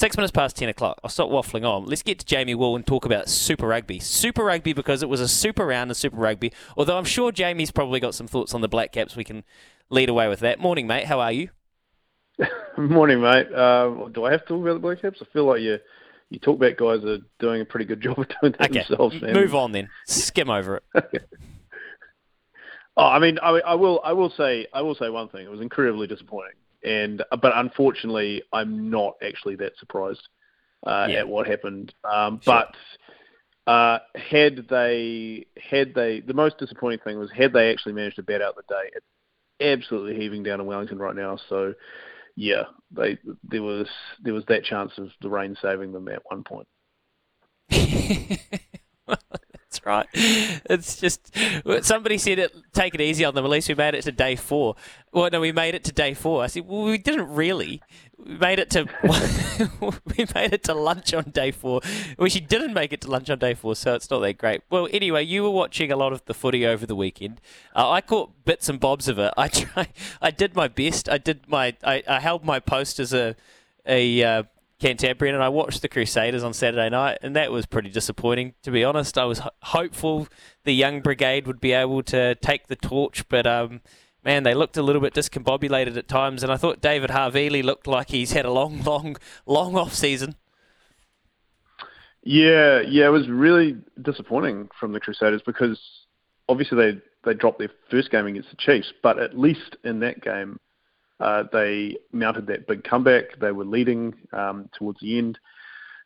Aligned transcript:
Six 0.00 0.16
minutes 0.16 0.30
past 0.30 0.56
10 0.56 0.70
o'clock. 0.70 0.98
I'll 1.04 1.10
stop 1.10 1.28
waffling 1.28 1.68
on. 1.68 1.84
Let's 1.84 2.02
get 2.02 2.18
to 2.20 2.24
Jamie 2.24 2.54
Wall 2.54 2.74
and 2.74 2.86
talk 2.86 3.04
about 3.04 3.28
Super 3.28 3.66
Rugby. 3.66 3.98
Super 3.98 4.42
Rugby 4.42 4.72
because 4.72 5.02
it 5.02 5.10
was 5.10 5.20
a 5.20 5.28
super 5.28 5.66
round 5.66 5.90
of 5.90 5.96
Super 5.98 6.16
Rugby, 6.16 6.54
although 6.74 6.96
I'm 6.96 7.04
sure 7.04 7.30
Jamie's 7.30 7.70
probably 7.70 8.00
got 8.00 8.14
some 8.14 8.26
thoughts 8.26 8.54
on 8.54 8.62
the 8.62 8.66
Black 8.66 8.92
Caps. 8.92 9.14
We 9.14 9.24
can 9.24 9.44
lead 9.90 10.08
away 10.08 10.26
with 10.28 10.40
that. 10.40 10.58
Morning, 10.58 10.86
mate. 10.86 11.04
How 11.04 11.20
are 11.20 11.32
you? 11.32 11.50
Morning, 12.78 13.20
mate. 13.20 13.52
Uh, 13.52 14.08
do 14.10 14.24
I 14.24 14.32
have 14.32 14.40
to 14.40 14.46
talk 14.46 14.62
about 14.62 14.72
the 14.72 14.78
Black 14.78 15.02
Caps? 15.02 15.18
I 15.20 15.26
feel 15.34 15.44
like 15.44 15.60
you, 15.60 15.76
you 16.30 16.40
talkback 16.40 16.78
guys 16.78 17.04
are 17.04 17.18
doing 17.38 17.60
a 17.60 17.66
pretty 17.66 17.84
good 17.84 18.00
job 18.02 18.20
of 18.20 18.28
doing 18.40 18.54
that 18.58 18.70
okay. 18.70 18.82
themselves. 18.88 19.20
Man. 19.20 19.34
Move 19.34 19.54
on 19.54 19.72
then. 19.72 19.90
Skim 20.06 20.48
over 20.48 20.76
it. 20.76 20.82
oh, 22.96 23.04
I 23.04 23.18
mean, 23.18 23.38
I, 23.42 23.50
I 23.50 23.74
will, 23.74 24.00
I 24.02 24.14
will 24.14 24.30
say, 24.30 24.66
I 24.72 24.80
will 24.80 24.94
say 24.94 25.10
one 25.10 25.28
thing. 25.28 25.44
It 25.44 25.50
was 25.50 25.60
incredibly 25.60 26.06
disappointing 26.06 26.54
and 26.82 27.22
but 27.42 27.52
unfortunately, 27.54 28.42
I'm 28.52 28.90
not 28.90 29.14
actually 29.22 29.56
that 29.56 29.76
surprised 29.78 30.26
uh, 30.86 31.06
yeah. 31.10 31.18
at 31.20 31.28
what 31.28 31.46
happened. 31.46 31.94
Um, 32.04 32.40
sure. 32.42 32.64
But 33.66 33.70
uh, 33.70 33.98
had 34.16 34.66
they 34.68 35.46
had 35.70 35.94
they 35.94 36.20
the 36.20 36.34
most 36.34 36.58
disappointing 36.58 37.00
thing 37.04 37.18
was 37.18 37.30
had 37.30 37.52
they 37.52 37.70
actually 37.70 37.92
managed 37.92 38.16
to 38.16 38.22
bat 38.22 38.42
out 38.42 38.56
the 38.56 38.62
day. 38.68 38.90
It's 38.94 39.06
absolutely 39.60 40.16
heaving 40.16 40.42
down 40.42 40.60
in 40.60 40.66
Wellington 40.66 40.98
right 40.98 41.14
now. 41.14 41.38
So 41.48 41.74
yeah, 42.36 42.64
they 42.90 43.18
there 43.44 43.62
was 43.62 43.88
there 44.22 44.34
was 44.34 44.44
that 44.48 44.64
chance 44.64 44.92
of 44.98 45.10
the 45.20 45.28
rain 45.28 45.56
saving 45.60 45.92
them 45.92 46.08
at 46.08 46.22
one 46.24 46.42
point. 46.42 46.66
Right. 49.84 50.06
It's 50.70 51.00
just 51.00 51.34
somebody 51.82 52.18
said 52.18 52.38
it. 52.38 52.54
Take 52.72 52.94
it 52.94 53.00
easy 53.00 53.24
on 53.24 53.34
them. 53.34 53.44
At 53.44 53.50
least 53.50 53.68
we 53.68 53.74
made 53.74 53.94
it 53.94 54.02
to 54.02 54.12
day 54.12 54.36
four. 54.36 54.76
Well, 55.12 55.28
no, 55.32 55.40
we 55.40 55.52
made 55.52 55.74
it 55.74 55.84
to 55.84 55.92
day 55.92 56.14
four. 56.14 56.42
I 56.42 56.46
said, 56.46 56.66
well, 56.66 56.84
we 56.84 56.98
didn't 56.98 57.34
really. 57.34 57.82
We 58.18 58.34
made 58.34 58.58
it 58.58 58.70
to 58.70 58.86
we 59.80 60.26
made 60.34 60.52
it 60.52 60.62
to 60.64 60.74
lunch 60.74 61.14
on 61.14 61.30
day 61.30 61.50
four. 61.50 61.80
We 62.18 62.30
she 62.30 62.40
didn't 62.40 62.74
make 62.74 62.92
it 62.92 63.00
to 63.02 63.10
lunch 63.10 63.30
on 63.30 63.38
day 63.38 63.54
four, 63.54 63.74
so 63.74 63.94
it's 63.94 64.10
not 64.10 64.20
that 64.20 64.38
great. 64.38 64.62
Well, 64.70 64.88
anyway, 64.92 65.24
you 65.24 65.42
were 65.42 65.50
watching 65.50 65.90
a 65.90 65.96
lot 65.96 66.12
of 66.12 66.24
the 66.26 66.34
footy 66.34 66.66
over 66.66 66.86
the 66.86 66.96
weekend. 66.96 67.40
Uh, 67.74 67.90
I 67.90 68.00
caught 68.00 68.44
bits 68.44 68.68
and 68.68 68.78
bobs 68.78 69.08
of 69.08 69.18
it. 69.18 69.32
I 69.38 69.48
try. 69.48 69.88
I 70.20 70.30
did 70.30 70.54
my 70.54 70.68
best. 70.68 71.08
I 71.08 71.18
did 71.18 71.48
my. 71.48 71.74
I, 71.82 72.02
I 72.06 72.20
held 72.20 72.44
my 72.44 72.60
post 72.60 73.00
as 73.00 73.12
a 73.12 73.34
a 73.86 74.22
uh, 74.22 74.42
Cantabrian, 74.80 75.34
and 75.34 75.42
I 75.42 75.48
watched 75.48 75.82
the 75.82 75.88
Crusaders 75.88 76.42
on 76.42 76.54
Saturday 76.54 76.88
night, 76.88 77.18
and 77.22 77.36
that 77.36 77.52
was 77.52 77.66
pretty 77.66 77.90
disappointing, 77.90 78.54
to 78.62 78.70
be 78.70 78.82
honest. 78.82 79.18
I 79.18 79.24
was 79.24 79.42
hopeful 79.62 80.26
the 80.64 80.72
young 80.72 81.00
brigade 81.00 81.46
would 81.46 81.60
be 81.60 81.72
able 81.72 82.02
to 82.04 82.34
take 82.36 82.68
the 82.68 82.76
torch, 82.76 83.28
but 83.28 83.46
um, 83.46 83.82
man, 84.24 84.42
they 84.42 84.54
looked 84.54 84.76
a 84.76 84.82
little 84.82 85.02
bit 85.02 85.14
discombobulated 85.14 85.96
at 85.96 86.08
times, 86.08 86.42
and 86.42 86.50
I 86.50 86.56
thought 86.56 86.80
David 86.80 87.10
Havili 87.10 87.62
looked 87.62 87.86
like 87.86 88.08
he's 88.08 88.32
had 88.32 88.44
a 88.46 88.50
long, 88.50 88.82
long, 88.84 89.16
long 89.46 89.76
off 89.76 89.94
season. 89.94 90.36
Yeah, 92.22 92.80
yeah, 92.80 93.06
it 93.06 93.10
was 93.10 93.28
really 93.28 93.76
disappointing 94.00 94.68
from 94.78 94.92
the 94.92 95.00
Crusaders 95.00 95.42
because 95.44 95.80
obviously 96.48 96.76
they 96.76 97.00
they 97.22 97.34
dropped 97.34 97.58
their 97.58 97.70
first 97.90 98.10
game 98.10 98.26
against 98.26 98.50
the 98.50 98.56
Chiefs, 98.56 98.92
but 99.02 99.18
at 99.18 99.38
least 99.38 99.76
in 99.84 100.00
that 100.00 100.22
game 100.22 100.58
uh, 101.20 101.44
they 101.52 101.96
mounted 102.12 102.46
that 102.46 102.66
big 102.66 102.82
comeback. 102.82 103.38
They 103.40 103.52
were 103.52 103.64
leading 103.64 104.14
um, 104.32 104.68
towards 104.76 105.00
the 105.00 105.18
end. 105.18 105.38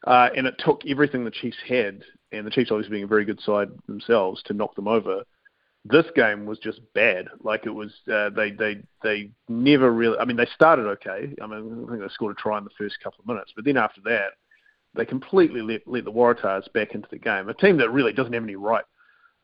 Uh, 0.07 0.29
and 0.37 0.47
it 0.47 0.55
took 0.59 0.83
everything 0.87 1.25
the 1.25 1.31
Chiefs 1.31 1.57
had, 1.67 2.03
and 2.33 2.47
the 2.47 2.51
Chiefs 2.51 2.71
obviously 2.71 2.91
being 2.91 3.05
a 3.05 3.09
very 3.09 3.25
good 3.25 3.41
side 3.41 3.69
themselves, 3.87 4.43
to 4.45 4.53
knock 4.53 4.75
them 4.75 4.89
over. 4.89 5.23
This 5.87 6.05
game 6.15 6.47
was 6.47 6.59
just 6.59 6.81
bad. 6.95 7.29
Like 7.43 7.65
it 7.65 7.71
was, 7.71 7.93
uh, 8.13 8.31
they 8.31 8.51
they 8.51 8.83
they 9.03 9.31
never 9.49 9.93
really. 9.93 10.19
I 10.19 10.25
mean, 10.25 10.37
they 10.37 10.49
started 10.55 10.87
okay. 10.87 11.35
I 11.41 11.47
mean, 11.47 11.85
I 11.87 11.91
think 11.91 12.03
they 12.03 12.09
scored 12.09 12.37
a 12.37 12.41
try 12.41 12.59
in 12.59 12.65
the 12.65 12.71
first 12.77 12.97
couple 13.03 13.21
of 13.21 13.27
minutes, 13.27 13.53
but 13.55 13.65
then 13.65 13.77
after 13.77 14.01
that, 14.05 14.33
they 14.95 15.05
completely 15.05 15.63
let 15.63 15.87
let 15.87 16.05
the 16.05 16.13
Waratahs 16.13 16.73
back 16.73 16.95
into 16.95 17.09
the 17.11 17.19
game. 17.19 17.49
A 17.49 17.55
team 17.55 17.77
that 17.79 17.91
really 17.91 18.13
doesn't 18.13 18.33
have 18.33 18.43
any 18.43 18.57
right 18.57 18.85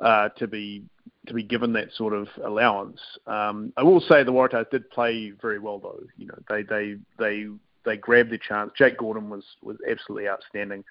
uh, 0.00 0.28
to 0.30 0.46
be 0.46 0.84
to 1.26 1.34
be 1.34 1.42
given 1.42 1.72
that 1.74 1.92
sort 1.92 2.14
of 2.14 2.28
allowance. 2.44 3.00
Um, 3.26 3.72
I 3.76 3.82
will 3.82 4.00
say 4.00 4.22
the 4.22 4.32
Waratahs 4.32 4.70
did 4.70 4.91
play 4.91 5.32
very 5.41 5.58
well 5.58 5.78
though. 5.78 6.02
You 6.16 6.26
know, 6.26 6.38
they 6.48 6.62
they 6.62 6.97
they 7.19 7.47
they 7.84 7.97
grabbed 7.97 8.30
their 8.30 8.38
chance. 8.38 8.72
Jake 8.76 8.98
Gordon 8.98 9.28
was 9.28 9.44
was 9.62 9.76
absolutely 9.88 10.28
outstanding 10.28 10.84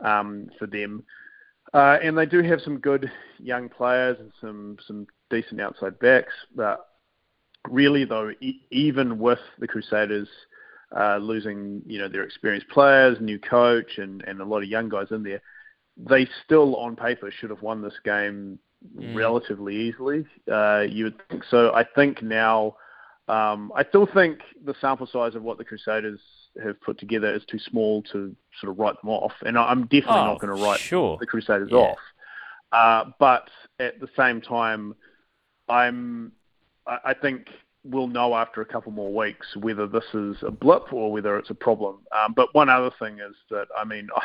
um, 0.00 0.50
for 0.58 0.66
them, 0.66 1.04
uh, 1.72 1.98
and 2.02 2.18
they 2.18 2.26
do 2.26 2.42
have 2.42 2.60
some 2.60 2.78
good 2.78 3.10
young 3.38 3.68
players 3.68 4.16
and 4.18 4.32
some 4.40 4.76
some 4.86 5.06
decent 5.30 5.60
outside 5.60 5.98
backs. 6.00 6.34
But 6.54 6.84
really 7.68 8.04
though, 8.04 8.32
e- 8.40 8.62
even 8.70 9.18
with 9.18 9.40
the 9.58 9.68
Crusaders. 9.68 10.28
Uh, 10.98 11.18
losing, 11.18 11.82
you 11.84 11.98
know, 11.98 12.08
their 12.08 12.22
experienced 12.22 12.66
players, 12.70 13.18
new 13.20 13.38
coach, 13.38 13.98
and, 13.98 14.24
and 14.26 14.40
a 14.40 14.44
lot 14.46 14.62
of 14.62 14.70
young 14.70 14.88
guys 14.88 15.08
in 15.10 15.22
there, 15.22 15.42
they 15.98 16.28
still, 16.44 16.76
on 16.76 16.96
paper, 16.96 17.30
should 17.30 17.50
have 17.50 17.62
won 17.62 17.82
this 17.82 17.98
game 18.04 18.58
mm. 18.96 19.14
relatively 19.14 19.76
easily. 19.76 20.24
Uh, 20.50 20.84
you 20.88 21.04
would 21.04 21.28
think 21.28 21.44
so. 21.50 21.72
I 21.74 21.84
think 21.84 22.22
now, 22.22 22.76
um, 23.28 23.72
I 23.74 23.84
still 23.84 24.06
think 24.06 24.38
the 24.64 24.74
sample 24.80 25.06
size 25.06 25.34
of 25.34 25.42
what 25.42 25.58
the 25.58 25.64
Crusaders 25.64 26.20
have 26.62 26.80
put 26.80 26.98
together 26.98 27.34
is 27.34 27.42
too 27.44 27.58
small 27.58 28.02
to 28.04 28.34
sort 28.60 28.72
of 28.72 28.78
write 28.78 29.00
them 29.02 29.10
off, 29.10 29.32
and 29.44 29.58
I'm 29.58 29.82
definitely 29.82 30.20
oh, 30.20 30.26
not 30.26 30.40
going 30.40 30.56
to 30.56 30.62
write 30.62 30.80
sure. 30.80 31.16
the 31.18 31.26
Crusaders 31.26 31.68
yeah. 31.70 31.78
off. 31.78 31.98
Uh, 32.70 33.10
but 33.18 33.48
at 33.78 33.98
the 34.00 34.08
same 34.16 34.40
time, 34.40 34.94
I'm, 35.68 36.32
I 36.86 37.14
think 37.14 37.48
we'll 37.84 38.06
know 38.06 38.34
after 38.34 38.60
a 38.60 38.66
couple 38.66 38.92
more 38.92 39.12
weeks 39.12 39.46
whether 39.56 39.86
this 39.86 40.04
is 40.14 40.36
a 40.42 40.50
blip 40.50 40.92
or 40.92 41.12
whether 41.12 41.38
it's 41.38 41.50
a 41.50 41.54
problem. 41.54 41.98
Um, 42.12 42.32
but 42.34 42.54
one 42.54 42.68
other 42.68 42.90
thing 42.98 43.18
is 43.18 43.34
that 43.50 43.68
I 43.76 43.84
mean, 43.84 44.08
I, 44.14 44.22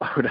I 0.06 0.12
would 0.16 0.30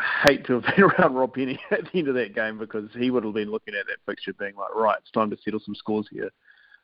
hate 0.00 0.44
to 0.46 0.60
have 0.60 0.64
been 0.76 0.84
around 0.84 1.14
Rob 1.14 1.34
Penney 1.34 1.58
at 1.70 1.90
the 1.92 1.98
end 1.98 2.08
of 2.08 2.14
that 2.14 2.34
game 2.34 2.58
because 2.58 2.88
he 2.96 3.10
would 3.10 3.24
have 3.24 3.34
been 3.34 3.50
looking 3.50 3.74
at 3.74 3.86
that 3.86 3.98
fixture 4.06 4.32
being 4.34 4.54
like, 4.54 4.74
right, 4.74 4.98
it's 4.98 5.10
time 5.10 5.30
to 5.30 5.38
settle 5.44 5.60
some 5.60 5.74
scores 5.74 6.08
here. 6.10 6.30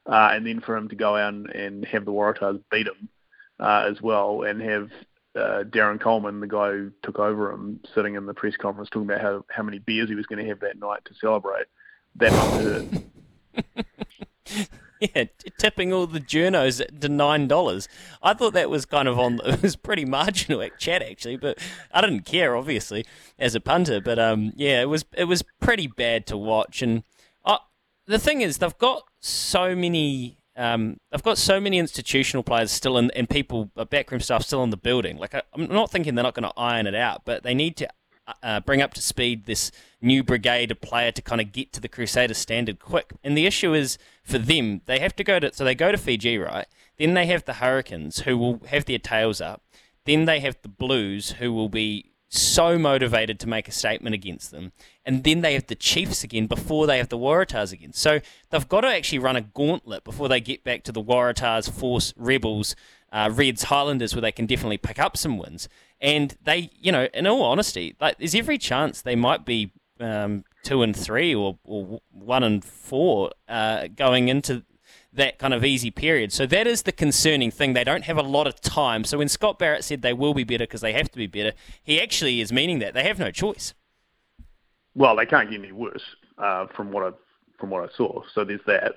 Uh, 0.07 0.31
and 0.33 0.47
then 0.47 0.61
for 0.61 0.77
him 0.77 0.89
to 0.89 0.97
go 0.97 1.17
out 1.17 1.35
and, 1.35 1.51
and 1.51 1.85
have 1.85 2.05
the 2.05 2.13
Waratahs 2.13 2.63
beat 2.71 2.87
him 2.87 3.09
uh, 3.61 3.87
as 3.91 4.01
well 4.01 4.43
and 4.43 4.61
have 4.63 4.91
uh, 5.37 5.65
Darren 5.65 6.01
Coleman, 6.01 6.41
the 6.41 6.47
guy 6.47 6.71
who 6.71 6.91
took 7.03 7.19
over 7.19 7.53
him, 7.53 7.81
sitting 7.95 8.15
in 8.15 8.25
the 8.27 8.35
press 8.35 8.57
conference 8.57 8.89
talking 8.91 9.09
about 9.09 9.21
how, 9.21 9.45
how 9.51 9.63
many 9.63 9.79
beers 9.79 10.09
he 10.09 10.15
was 10.15 10.27
going 10.27 10.43
to 10.43 10.49
have 10.49 10.61
that 10.61 10.79
night 10.79 11.05
to 11.05 11.15
celebrate, 11.21 11.67
that 12.17 12.33
must 12.33 13.05
hurt. 14.55 14.69
Yeah, 15.15 15.25
tipping 15.59 15.93
all 15.93 16.07
the 16.07 16.21
journos 16.21 16.83
to 17.01 17.09
nine 17.09 17.47
dollars. 17.47 17.89
I 18.23 18.35
thought 18.35 18.53
that 18.55 18.71
was 18.71 18.85
kind 18.85 19.07
of 19.07 19.19
on. 19.19 19.41
It 19.45 19.63
was 19.63 19.77
pretty 19.77 20.05
marginal 20.05 20.63
at 20.63 20.79
chat 20.79 21.03
actually, 21.03 21.37
but 21.37 21.59
I 21.93 22.01
didn't 22.01 22.25
care 22.25 22.57
obviously 22.57 23.05
as 23.39 23.55
a 23.55 23.61
punter. 23.61 24.01
But 24.01 24.19
um, 24.19 24.53
yeah, 24.57 24.83
it 24.83 24.89
was 24.89 25.05
it 25.17 25.25
was 25.25 25.45
pretty 25.61 25.87
bad 25.87 26.27
to 26.27 26.37
watch. 26.37 26.83
And 26.83 27.05
uh, 27.45 27.59
the 28.07 28.19
thing 28.19 28.41
is, 28.41 28.59
they've 28.59 28.79
got 28.79 29.05
so 29.21 29.75
many. 29.75 30.37
Um, 30.57 30.97
they've 31.13 31.23
got 31.23 31.39
so 31.39 31.61
many 31.61 31.79
institutional 31.79 32.43
players 32.43 32.73
still 32.73 32.99
in, 32.99 33.13
and 33.13 33.31
people, 33.31 33.71
uh, 33.77 33.85
backroom 33.85 34.21
staff 34.21 34.43
still 34.43 34.65
in 34.65 34.71
the 34.71 34.77
building. 34.77 35.17
Like 35.17 35.33
I, 35.33 35.43
I'm 35.55 35.69
not 35.69 35.93
thinking 35.93 36.17
they're 36.17 36.25
not 36.25 36.35
going 36.35 36.51
to 36.51 36.59
iron 36.59 36.89
it 36.89 36.97
out, 36.97 37.23
but 37.25 37.45
they 37.45 37.55
need 37.55 37.77
to 37.77 37.89
uh, 38.43 38.61
bring 38.61 38.83
up 38.83 38.95
to 38.95 39.01
speed 39.01 39.47
this 39.47 39.71
new 40.01 40.23
brigade 40.23 40.71
of 40.71 40.81
player 40.81 41.11
to 41.13 41.23
kind 41.23 41.41
of 41.41 41.53
get 41.53 41.73
to 41.73 41.81
the 41.81 41.89
Crusader 41.89 42.35
standard 42.35 42.79
quick. 42.79 43.13
And 43.23 43.37
the 43.37 43.47
issue 43.47 43.75
is 43.75 43.99
for 44.23 44.39
them, 44.39 44.83
they 44.87 44.99
have 44.99 45.17
to 45.17 45.25
go 45.25 45.39
to 45.39 45.53
so 45.53 45.65
they 45.65 45.75
go 45.75 45.93
to 45.93 45.99
Fiji, 45.99 46.39
right? 46.39 46.67
Then 46.99 47.15
they 47.15 47.27
have 47.27 47.45
the 47.45 47.55
Hurricanes 47.55 48.21
who 48.21 48.37
will 48.37 48.61
have 48.69 48.85
their 48.85 48.99
tails 48.99 49.41
up. 49.41 49.63
Then 50.05 50.25
they 50.25 50.41
have 50.41 50.57
the 50.63 50.69
Blues 50.69 51.33
who 51.33 51.53
will 51.53 51.69
be 51.69 52.13
so 52.29 52.79
motivated 52.79 53.41
to 53.41 53.49
make 53.49 53.69
a 53.69 53.73
statement 53.73 54.15
against 54.15 54.51
them. 54.51 54.73
And 55.05 55.25
then 55.25 55.41
they 55.41 55.55
have 55.55 55.67
the 55.67 55.75
Chiefs 55.75 56.23
again 56.23 56.47
before 56.47 56.87
they 56.87 56.99
have 56.99 57.09
the 57.09 57.17
Waratahs 57.17 57.73
again. 57.73 57.95
So 57.95 58.21
they've 58.51 58.69
got 58.69 58.83
to 58.83 58.89
actually 58.89 59.21
run 59.21 59.37
a 59.37 59.41
gauntlet 59.41 60.05
before 60.05 60.29
they 60.29 60.41
get 60.41 60.63
back 60.63 60.83
to 60.85 60.93
the 60.93 61.03
Waratahs, 61.03 61.71
Force, 61.71 62.13
Rebels, 62.17 62.77
uh, 63.13 63.31
Reds, 63.33 63.65
Highlanders, 63.65 64.15
where 64.15 64.23
they 64.23 64.33
can 64.33 64.47
definitely 64.47 64.79
pick 64.79 64.99
up 64.99 65.17
some 65.17 65.39
wins. 65.39 65.69
And 66.01 66.37
they, 66.43 66.71
you 66.79 66.93
know, 66.93 67.09
in 67.15 67.27
all 67.27 67.43
honesty, 67.43 67.97
like 68.01 68.19
there's 68.19 68.35
every 68.35 68.59
chance 68.59 69.03
they 69.03 69.17
might 69.17 69.45
be 69.45 69.73
um, 70.01 70.45
two 70.63 70.83
and 70.83 70.95
three 70.95 71.35
or, 71.35 71.59
or 71.65 72.01
one 72.11 72.43
and 72.43 72.65
four 72.65 73.31
uh, 73.49 73.89
going 73.89 74.29
into 74.29 74.65
that 75.13 75.39
kind 75.39 75.55
of 75.55 75.65
easy 75.65 75.91
period. 75.91 76.33
So 76.33 76.47
that 76.47 76.67
is 76.67 76.83
the 76.83 76.93
concerning 76.93 77.51
thing. 77.51 77.73
They 77.73 77.85
don't 77.85 78.05
have 78.05 78.19
a 78.19 78.23
lot 78.23 78.47
of 78.47 78.61
time. 78.61 79.05
So 79.05 79.19
when 79.19 79.29
Scott 79.29 79.59
Barrett 79.59 79.85
said 79.85 80.03
they 80.03 80.13
will 80.13 80.35
be 80.35 80.45
better 80.45 80.65
because 80.65 80.81
they 80.81 80.93
have 80.93 81.11
to 81.11 81.19
be 81.19 81.27
better, 81.27 81.53
he 81.83 82.01
actually 82.01 82.41
is 82.41 82.53
meaning 82.53 82.79
that 82.81 82.95
they 82.95 83.03
have 83.05 83.19
no 83.19 83.31
choice. 83.31 83.75
Well, 84.95 85.17
they 85.17 85.27
can't 85.27 85.51
get 85.51 85.61
any 85.61 85.73
worse 85.73 86.03
uh, 86.39 86.67
from 86.75 86.91
what 86.93 87.03
I 87.03 87.11
from 87.59 87.71
what 87.71 87.89
I 87.89 87.93
saw. 87.97 88.23
So 88.35 88.45
there's 88.45 88.61
that. 88.67 88.95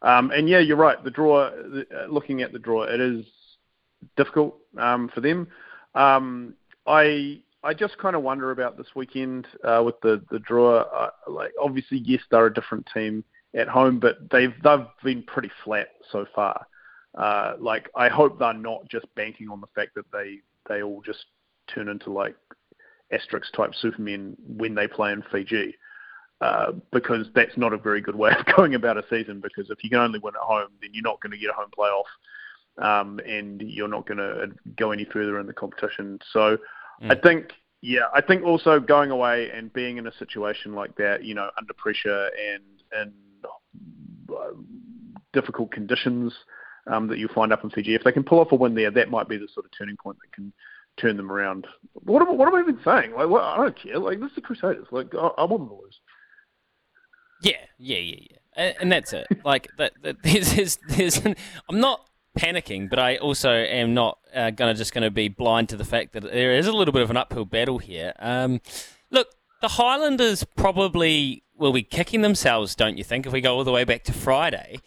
Um, 0.00 0.30
and 0.30 0.48
yeah, 0.48 0.60
you're 0.60 0.76
right. 0.76 1.02
The 1.02 1.10
draw, 1.10 1.48
uh, 1.48 2.06
looking 2.08 2.40
at 2.40 2.52
the 2.52 2.58
draw, 2.58 2.84
it 2.84 3.00
is 3.00 3.26
difficult 4.16 4.56
um, 4.78 5.10
for 5.14 5.20
them. 5.20 5.48
Um, 5.94 6.54
I 6.86 7.40
I 7.62 7.74
just 7.74 7.98
kind 7.98 8.14
of 8.14 8.22
wonder 8.22 8.50
about 8.50 8.76
this 8.76 8.86
weekend 8.94 9.46
uh, 9.64 9.82
with 9.84 10.00
the 10.00 10.22
the 10.30 10.38
draw. 10.40 10.80
Uh, 10.82 11.10
like 11.28 11.52
obviously, 11.60 11.98
yes, 11.98 12.20
they're 12.30 12.46
a 12.46 12.54
different 12.54 12.88
team 12.92 13.24
at 13.54 13.68
home, 13.68 13.98
but 13.98 14.16
they've 14.30 14.54
they've 14.62 14.86
been 15.02 15.22
pretty 15.24 15.50
flat 15.64 15.88
so 16.10 16.26
far. 16.34 16.66
Uh, 17.16 17.54
like 17.58 17.88
I 17.96 18.08
hope 18.08 18.38
they're 18.38 18.52
not 18.52 18.88
just 18.88 19.12
banking 19.14 19.48
on 19.48 19.60
the 19.60 19.66
fact 19.74 19.94
that 19.96 20.10
they 20.12 20.38
they 20.68 20.82
all 20.82 21.02
just 21.04 21.24
turn 21.72 21.88
into 21.88 22.12
like 22.12 22.36
Asterix 23.12 23.50
type 23.54 23.74
supermen 23.74 24.36
when 24.46 24.74
they 24.74 24.86
play 24.86 25.12
in 25.12 25.22
Fiji. 25.30 25.74
Uh, 26.40 26.70
because 26.92 27.26
that's 27.34 27.56
not 27.56 27.72
a 27.72 27.76
very 27.76 28.00
good 28.00 28.14
way 28.14 28.30
of 28.38 28.56
going 28.56 28.76
about 28.76 28.96
a 28.96 29.02
season. 29.10 29.40
Because 29.40 29.70
if 29.70 29.82
you 29.82 29.90
can 29.90 29.98
only 29.98 30.20
win 30.20 30.34
at 30.36 30.40
home, 30.40 30.68
then 30.80 30.90
you're 30.92 31.02
not 31.02 31.20
going 31.20 31.32
to 31.32 31.38
get 31.38 31.50
a 31.50 31.52
home 31.52 31.70
playoff, 31.76 32.04
um, 32.78 33.20
and 33.26 33.62
you're 33.62 33.88
not 33.88 34.06
going 34.06 34.18
to 34.18 34.48
go 34.76 34.92
any 34.92 35.04
further 35.04 35.38
in 35.38 35.46
the 35.46 35.52
competition. 35.52 36.18
So, 36.32 36.58
mm. 37.02 37.10
I 37.10 37.14
think, 37.14 37.52
yeah, 37.80 38.06
I 38.14 38.20
think 38.20 38.44
also 38.44 38.80
going 38.80 39.10
away 39.10 39.50
and 39.50 39.72
being 39.72 39.98
in 39.98 40.06
a 40.06 40.12
situation 40.18 40.74
like 40.74 40.96
that, 40.96 41.24
you 41.24 41.34
know, 41.34 41.50
under 41.58 41.72
pressure 41.74 42.30
and 42.52 42.62
and 42.90 43.12
uh, 44.30 44.52
difficult 45.32 45.70
conditions 45.70 46.32
um, 46.86 47.06
that 47.08 47.18
you 47.18 47.28
find 47.28 47.52
up 47.52 47.64
in 47.64 47.70
Fiji, 47.70 47.94
if 47.94 48.02
they 48.04 48.12
can 48.12 48.24
pull 48.24 48.40
off 48.40 48.52
a 48.52 48.54
win 48.54 48.74
there, 48.74 48.90
that 48.90 49.10
might 49.10 49.28
be 49.28 49.36
the 49.36 49.48
sort 49.52 49.66
of 49.66 49.72
turning 49.76 49.96
point 49.96 50.16
that 50.22 50.32
can 50.32 50.52
turn 50.96 51.16
them 51.16 51.30
around. 51.30 51.66
What 51.92 52.22
am, 52.22 52.36
what 52.36 52.48
am 52.48 52.54
I 52.54 52.60
even 52.60 52.80
saying? 52.84 53.12
Like, 53.12 53.28
what, 53.28 53.42
I 53.42 53.56
don't 53.56 53.78
care. 53.78 53.98
Like, 53.98 54.20
this 54.20 54.30
is 54.30 54.34
the 54.36 54.40
Crusaders. 54.40 54.86
Like, 54.90 55.14
I, 55.14 55.28
I 55.38 55.44
want 55.44 55.62
them 55.62 55.68
to 55.68 55.74
lose. 55.74 56.00
Yeah, 57.42 57.52
yeah, 57.78 57.98
yeah, 57.98 58.16
yeah, 58.30 58.36
and, 58.56 58.74
and 58.80 58.92
that's 58.92 59.12
it. 59.12 59.28
like 59.44 59.68
that, 59.78 59.92
that 60.02 60.16
there's, 60.22 60.54
there's, 60.54 60.78
there's 60.88 61.24
I'm 61.68 61.80
not 61.80 62.07
panicking, 62.38 62.88
but 62.88 62.98
I 62.98 63.16
also 63.16 63.50
am 63.50 63.92
not 63.94 64.18
uh, 64.34 64.50
gonna 64.50 64.74
just 64.74 64.94
gonna 64.94 65.10
be 65.10 65.28
blind 65.28 65.68
to 65.70 65.76
the 65.76 65.84
fact 65.84 66.12
that 66.12 66.22
there 66.22 66.54
is 66.54 66.66
a 66.66 66.72
little 66.72 66.92
bit 66.92 67.02
of 67.02 67.10
an 67.10 67.16
uphill 67.16 67.44
battle 67.44 67.78
here. 67.78 68.12
Um, 68.18 68.60
look, 69.10 69.28
the 69.60 69.68
Highlanders 69.68 70.44
probably 70.56 71.42
will 71.56 71.72
be 71.72 71.82
kicking 71.82 72.22
themselves, 72.22 72.74
don't 72.74 72.96
you 72.96 73.04
think, 73.04 73.26
if 73.26 73.32
we 73.32 73.40
go 73.40 73.56
all 73.56 73.64
the 73.64 73.72
way 73.72 73.84
back 73.84 74.04
to 74.04 74.12
Friday? 74.12 74.80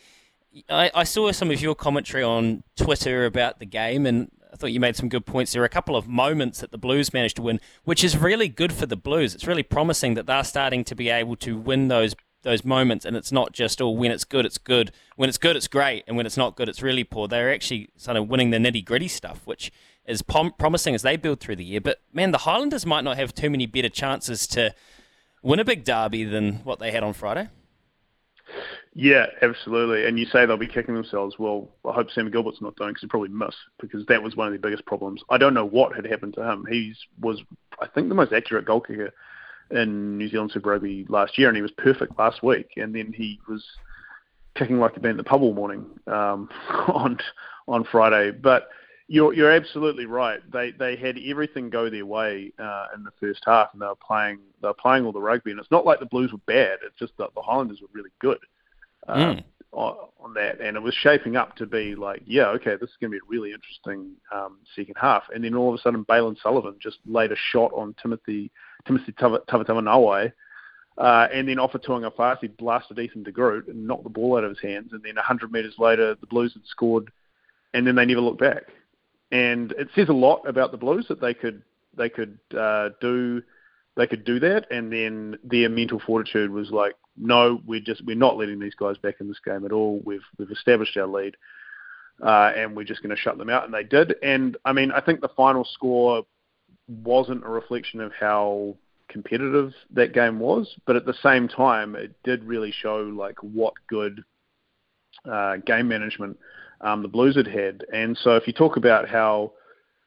I, 0.70 0.92
I 0.94 1.04
saw 1.04 1.32
some 1.32 1.52
of 1.52 1.62
your 1.62 1.76
commentary 1.76 2.24
on 2.24 2.64
Twitter 2.76 3.26
about 3.26 3.60
the 3.60 3.66
game, 3.66 4.06
and 4.06 4.32
I 4.52 4.56
thought 4.56 4.68
you 4.68 4.80
made 4.80 4.96
some 4.96 5.10
good 5.10 5.26
points. 5.26 5.52
There 5.52 5.62
were 5.62 5.66
a 5.66 5.70
couple 5.70 5.96
of 5.96 6.08
moments 6.08 6.60
that 6.62 6.72
the 6.72 6.78
Blues 6.78 7.14
managed 7.14 7.36
to 7.38 7.42
win, 7.42 7.60
which 7.84 8.04
is 8.04 8.18
really 8.18 8.48
good 8.48 8.72
for 8.72 8.86
the 8.86 8.96
Blues. 8.96 9.36
It's 9.36 9.48
really 9.48 9.64
promising 9.64 10.14
that 10.16 10.26
they're 10.26 10.44
starting 10.44 10.84
to 10.86 10.96
be 10.96 11.10
able 11.10 11.36
to 11.38 11.58
win 11.58 11.90
those 11.90 12.16
those 12.44 12.66
moments, 12.66 13.06
and 13.06 13.16
it's 13.16 13.32
not 13.32 13.52
just 13.52 13.82
oh 13.82 13.90
when 13.90 14.12
it's 14.12 14.24
good, 14.24 14.46
it's 14.46 14.58
good. 14.58 14.92
When 15.16 15.30
it's 15.30 15.38
good, 15.38 15.56
it's 15.56 15.68
great, 15.68 16.04
and 16.08 16.18
when 16.18 16.26
it's 16.26 16.38
not 16.38 16.56
good, 16.56 16.70
it's 16.70 16.82
really 16.82 17.04
poor. 17.04 17.28
They're 17.28 17.54
actually 17.54 17.90
sort 17.96 18.18
of 18.18 18.28
winning 18.28 18.50
the 18.52 18.58
nitty 18.58 18.84
gritty 18.84 19.08
stuff, 19.08 19.42
which 19.46 19.72
is 20.06 20.22
promising 20.22 20.96
as 20.96 21.04
they 21.04 21.16
build 21.16 21.40
through 21.40 21.58
the 21.58 21.64
year. 21.64 21.82
But 21.82 22.02
man, 22.14 22.32
the 22.32 22.40
Highlanders 22.40 22.86
might 22.86 23.04
not 23.04 23.18
have 23.18 23.34
too 23.34 23.50
many 23.50 23.66
better 23.66 23.90
chances 23.90 24.48
to 24.48 24.74
win 25.44 25.60
a 25.60 25.66
big 25.66 25.84
derby 25.84 26.24
than 26.24 26.56
what 26.64 26.80
they 26.80 26.92
had 26.92 27.04
on 27.04 27.14
Friday. 27.14 27.50
Yeah, 28.94 29.28
absolutely. 29.42 30.06
And 30.06 30.20
you 30.20 30.26
say 30.26 30.46
they'll 30.46 30.58
be 30.58 30.68
kicking 30.68 30.96
themselves. 30.96 31.40
Well, 31.40 31.70
I 31.88 31.94
hope 31.94 32.12
Sam 32.12 32.30
Gilbert's 32.30 32.62
not 32.62 32.76
doing 32.76 32.90
because 32.90 33.02
he 33.02 33.08
probably 33.08 33.30
missed 33.30 33.56
because 33.80 34.06
that 34.08 34.22
was 34.22 34.36
one 34.36 34.48
of 34.48 34.54
the 34.54 34.60
biggest 34.60 34.86
problems. 34.86 35.22
I 35.30 35.38
don't 35.38 35.54
know 35.54 35.66
what 35.66 35.96
had 35.96 36.06
happened 36.06 36.34
to 36.34 36.44
him. 36.44 36.66
He 36.70 36.94
was, 37.20 37.42
I 37.82 37.88
think, 37.88 38.10
the 38.10 38.16
most 38.16 38.34
accurate 38.34 38.66
goal 38.66 38.82
kicker 38.82 39.14
in 39.72 40.18
New 40.18 40.30
Zealand 40.30 40.52
Super 40.54 40.70
Rugby 40.72 41.06
last 41.10 41.38
year, 41.38 41.48
and 41.48 41.56
he 41.56 41.62
was 41.62 41.72
perfect 41.72 42.18
last 42.18 42.44
week. 42.44 42.72
And 42.78 42.94
then 42.94 43.14
he 43.14 43.40
was 43.48 43.64
kicking 44.56 44.80
like 44.80 44.98
a 44.98 45.00
band 45.00 45.20
at 45.20 45.26
the 45.26 45.30
pub 45.30 45.42
all 45.42 45.54
morning 45.54 45.86
um, 46.08 46.50
on 46.88 47.18
on 47.68 47.86
Friday. 47.92 48.32
But 48.32 48.70
you're 49.08 49.34
you're 49.34 49.52
absolutely 49.52 50.06
right. 50.06 50.40
They 50.52 50.72
they 50.72 50.96
had 50.96 51.18
everything 51.18 51.70
go 51.70 51.90
their 51.90 52.06
way 52.06 52.54
uh, 52.60 52.88
in 52.96 53.04
the 53.04 53.12
first 53.20 53.42
half, 53.46 53.70
and 53.74 53.82
they 53.82 53.88
were 53.88 53.96
playing 53.96 54.40
they 54.62 54.68
were 54.68 54.74
playing 54.74 55.06
all 55.06 55.12
the 55.12 55.22
rugby. 55.22 55.52
And 55.52 55.60
it's 55.60 55.72
not 55.72 55.86
like 55.86 56.00
the 56.00 56.06
Blues 56.06 56.32
were 56.32 56.40
bad. 56.48 56.80
It's 56.86 56.98
just 56.98 57.14
that 57.18 57.30
the 57.36 57.42
Highlanders 57.42 57.82
were 57.82 57.90
really 57.94 58.12
good. 58.20 58.40
mm. 59.10 59.44
on, 59.72 59.96
on 60.24 60.34
that, 60.36 60.62
and 60.62 60.78
it 60.78 60.80
was 60.82 60.94
shaping 60.94 61.36
up 61.36 61.56
to 61.58 61.66
be 61.66 61.96
like, 61.96 62.22
yeah, 62.26 62.48
okay, 62.48 62.76
this 62.80 62.90
is 62.90 62.96
going 63.02 63.12
to 63.12 63.18
be 63.18 63.18
a 63.18 63.30
really 63.30 63.52
interesting 63.52 64.12
um, 64.34 64.60
second 64.76 64.96
half. 65.00 65.24
And 65.34 65.44
then 65.44 65.56
all 65.56 65.74
of 65.74 65.80
a 65.80 65.82
sudden, 65.82 66.06
Bailyn 66.06 66.38
Sullivan 66.42 66.76
just 66.80 67.00
laid 67.06 67.32
a 67.32 67.38
shot 67.52 67.72
on 67.74 67.96
Timothy 68.02 68.52
Timothy 68.86 69.14
Tavatavanawai, 69.14 70.32
uh, 70.98 71.28
and 71.34 71.48
then 71.48 71.58
Ofa 71.58 71.84
Tu'ungafasi 71.84 72.58
blasted 72.58 73.00
Ethan 73.00 73.24
de 73.24 73.32
Groot 73.32 73.68
and 73.68 73.88
knocked 73.88 74.04
the 74.04 74.10
ball 74.10 74.38
out 74.38 74.44
of 74.44 74.52
his 74.52 74.62
hands. 74.62 74.92
And 74.94 75.02
then 75.04 75.16
100 75.16 75.52
metres 75.52 75.76
later, 75.80 76.16
the 76.16 76.28
Blues 76.28 76.54
had 76.54 76.66
scored, 76.66 77.12
and 77.74 77.88
then 77.88 77.96
they 77.96 78.06
never 78.06 78.22
looked 78.22 78.40
back. 78.40 78.64
And 79.32 79.72
it 79.74 79.88
says 79.96 80.10
a 80.10 80.14
lot 80.14 80.48
about 80.48 80.72
the 80.72 80.78
Blues 80.78 81.06
that 81.10 81.22
they 81.22 81.34
could 81.34 81.64
they 81.98 82.10
could 82.10 82.38
uh, 82.58 82.90
do 83.00 83.42
they 83.96 84.08
could 84.08 84.24
do 84.24 84.40
that, 84.40 84.68
and 84.72 84.92
then 84.92 85.38
their 85.44 85.70
mental 85.70 86.02
fortitude 86.06 86.52
was 86.52 86.72
like, 86.72 86.96
no, 87.18 87.62
we're 87.66 87.82
just 87.82 88.06
we're 88.06 88.16
not 88.16 88.38
letting 88.38 88.60
these 88.60 88.76
guys 88.76 88.98
back 88.98 89.16
in 89.20 89.28
this 89.28 89.40
game 89.44 89.66
at 89.66 89.72
all. 89.72 90.02
We've 90.06 90.24
we've 90.38 90.52
established 90.52 90.96
our 90.98 91.08
lead, 91.08 91.36
uh, 92.22 92.52
and 92.56 92.76
we're 92.76 92.84
just 92.84 93.02
going 93.02 93.16
to 93.16 93.22
shut 93.22 93.38
them 93.38 93.50
out, 93.50 93.66
and 93.66 93.74
they 93.74 93.84
did. 93.84 94.16
And 94.22 94.58
I 94.66 94.74
mean, 94.74 94.92
I 94.92 95.02
think 95.02 95.22
the 95.22 95.30
final 95.30 95.66
score 95.66 96.26
wasn't 96.92 97.46
a 97.46 97.50
reflection 97.50 98.02
of 98.02 98.12
how 98.20 98.76
competitive 99.10 99.74
that 99.92 100.14
game 100.14 100.40
was, 100.40 100.74
but 100.86 100.96
at 100.96 101.06
the 101.06 101.14
same 101.22 101.48
time, 101.48 101.96
it 101.96 102.16
did 102.24 102.44
really 102.44 102.72
show 102.72 102.98
like 102.98 103.38
what 103.42 103.74
good 103.88 104.24
uh, 105.30 105.58
game 105.66 105.88
management 105.88 106.38
um, 106.82 107.02
the 107.02 107.08
Blues 107.08 107.36
had 107.36 107.48
had. 107.48 107.86
And 107.94 108.18
so, 108.18 108.36
if 108.36 108.48
you 108.48 108.54
talk 108.54 108.78
about 108.78 109.08
how 109.08 109.54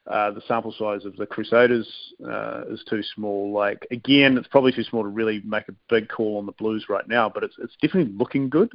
uh, 0.09 0.31
the 0.31 0.41
sample 0.47 0.73
size 0.77 1.05
of 1.05 1.15
the 1.15 1.25
Crusaders 1.25 1.87
uh, 2.27 2.63
is 2.69 2.83
too 2.89 3.01
small, 3.15 3.51
like 3.51 3.87
again, 3.91 4.37
it's 4.37 4.47
probably 4.47 4.71
too 4.71 4.83
small 4.83 5.03
to 5.03 5.09
really 5.09 5.41
make 5.45 5.69
a 5.69 5.75
big 5.89 6.09
call 6.09 6.37
on 6.37 6.45
the 6.45 6.51
Blues 6.53 6.85
right 6.89 7.07
now, 7.07 7.29
but 7.29 7.43
it's 7.43 7.55
it's 7.59 7.75
definitely 7.81 8.13
looking 8.13 8.49
good 8.49 8.71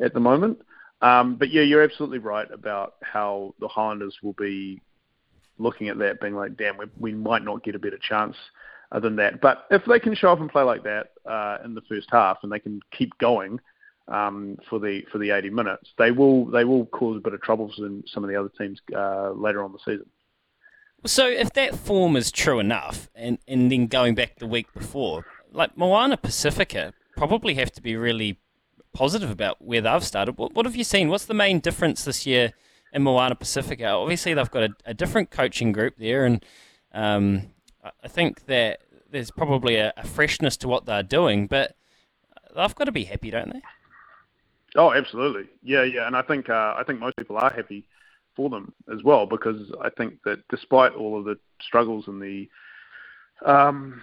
at 0.00 0.14
the 0.14 0.20
moment. 0.20 0.58
Um, 1.02 1.36
but 1.36 1.50
yeah, 1.52 1.62
you're 1.62 1.82
absolutely 1.82 2.18
right 2.18 2.50
about 2.50 2.94
how 3.02 3.54
the 3.60 3.68
Highlanders 3.68 4.16
will 4.22 4.32
be 4.32 4.80
looking 5.58 5.88
at 5.88 5.98
that, 5.98 6.20
being 6.20 6.34
like, 6.34 6.56
damn, 6.56 6.76
we, 6.78 6.86
we 6.98 7.12
might 7.12 7.44
not 7.44 7.64
get 7.64 7.74
a 7.74 7.78
better 7.78 7.98
chance 7.98 8.36
than 8.92 9.16
that. 9.16 9.40
But 9.40 9.66
if 9.70 9.82
they 9.84 9.98
can 9.98 10.14
show 10.14 10.32
up 10.32 10.40
and 10.40 10.50
play 10.50 10.62
like 10.62 10.84
that 10.84 11.12
uh, 11.24 11.58
in 11.64 11.74
the 11.74 11.82
first 11.82 12.08
half, 12.10 12.38
and 12.42 12.52
they 12.52 12.60
can 12.60 12.80
keep 12.96 13.16
going 13.18 13.60
um, 14.08 14.58
for 14.68 14.78
the 14.78 15.02
for 15.10 15.18
the 15.18 15.30
80 15.30 15.50
minutes, 15.50 15.90
they 15.98 16.10
will 16.10 16.46
they 16.46 16.64
will 16.64 16.86
cause 16.86 17.16
a 17.16 17.20
bit 17.20 17.34
of 17.34 17.42
troubles 17.42 17.74
in 17.78 18.04
some 18.06 18.24
of 18.24 18.30
the 18.30 18.36
other 18.36 18.50
teams 18.56 18.80
uh, 18.94 19.30
later 19.32 19.62
on 19.62 19.72
the 19.72 19.78
season. 19.78 20.06
So 21.04 21.26
if 21.26 21.52
that 21.52 21.76
form 21.76 22.16
is 22.16 22.32
true 22.32 22.58
enough, 22.58 23.08
and, 23.14 23.38
and 23.46 23.70
then 23.70 23.86
going 23.86 24.14
back 24.14 24.38
the 24.38 24.46
week 24.46 24.72
before, 24.74 25.24
like 25.52 25.76
Moana 25.76 26.16
Pacifica 26.16 26.92
probably 27.16 27.54
have 27.54 27.70
to 27.72 27.82
be 27.82 27.96
really 27.96 28.38
positive 28.92 29.30
about 29.30 29.60
where 29.62 29.80
they've 29.80 30.02
started. 30.02 30.36
What, 30.38 30.54
what 30.54 30.66
have 30.66 30.74
you 30.74 30.84
seen? 30.84 31.08
What's 31.08 31.26
the 31.26 31.34
main 31.34 31.60
difference 31.60 32.04
this 32.04 32.26
year 32.26 32.54
in 32.92 33.02
Moana 33.02 33.34
Pacifica. 33.34 33.86
Obviously, 33.86 34.34
they've 34.34 34.50
got 34.50 34.64
a, 34.64 34.68
a 34.86 34.94
different 34.94 35.30
coaching 35.30 35.72
group 35.72 35.94
there, 35.98 36.24
and 36.24 36.44
um, 36.92 37.42
I 38.02 38.08
think 38.08 38.46
that 38.46 38.80
there's 39.10 39.30
probably 39.30 39.76
a, 39.76 39.92
a, 39.96 40.06
freshness 40.06 40.56
to 40.58 40.68
what 40.68 40.86
they're 40.86 41.02
doing, 41.02 41.46
but 41.46 41.76
they've 42.54 42.74
got 42.74 42.84
to 42.84 42.92
be 42.92 43.04
happy, 43.04 43.30
don't 43.30 43.52
they? 43.52 43.62
Oh, 44.76 44.92
absolutely. 44.92 45.44
Yeah, 45.62 45.84
yeah, 45.84 46.06
and 46.06 46.16
I 46.16 46.22
think 46.22 46.50
uh, 46.50 46.74
I 46.76 46.82
think 46.86 47.00
most 47.00 47.16
people 47.16 47.36
are 47.38 47.52
happy 47.52 47.86
for 48.34 48.50
them 48.50 48.72
as 48.92 49.02
well 49.02 49.26
because 49.26 49.72
I 49.82 49.90
think 49.90 50.18
that 50.24 50.46
despite 50.48 50.92
all 50.92 51.18
of 51.18 51.24
the 51.24 51.38
struggles 51.60 52.06
and 52.06 52.20
the 52.20 52.48
um, 53.44 54.02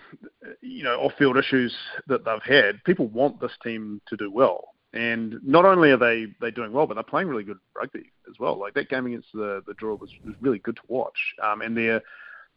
you 0.62 0.84
know 0.84 1.00
off-field 1.00 1.38
issues 1.38 1.76
that 2.08 2.26
they've 2.26 2.44
had, 2.44 2.84
people 2.84 3.08
want 3.08 3.40
this 3.40 3.52
team 3.64 4.02
to 4.08 4.18
do 4.18 4.32
well. 4.32 4.73
And 4.94 5.40
not 5.44 5.66
only 5.66 5.90
are 5.92 5.98
they 5.98 6.28
they 6.40 6.52
doing 6.52 6.72
well, 6.72 6.86
but 6.86 6.94
they're 6.94 7.04
playing 7.04 7.28
really 7.28 7.44
good 7.44 7.58
rugby 7.76 8.12
as 8.30 8.38
well. 8.40 8.60
Like 8.60 8.76
that 8.76 8.90
game 8.90 9.08
against 9.08 9.30
the 9.34 9.64
the 9.66 9.74
Drua 9.74 10.00
was, 10.00 10.12
was 10.24 10.36
really 10.40 10.60
good 10.60 10.76
to 10.76 10.82
watch. 10.88 11.18
Um, 11.42 11.62
and 11.62 11.76
their 11.76 12.02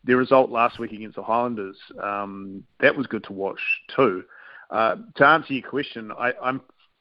their 0.05 0.19
result 0.19 0.51
last 0.51 0.79
week 0.79 0.93
against 0.93 1.17
the 1.17 1.23
Highlanders 1.23 1.77
um, 2.03 2.63
that 2.81 2.95
was 2.95 3.07
good 3.07 3.25
to 3.25 3.33
watch 3.33 3.61
too. 3.95 4.23
Uh, 4.71 4.97
to 5.17 5.27
answer 5.27 5.55
your 5.55 5.69
question, 5.69 6.13
I, 6.13 6.33
I'm 6.43 6.61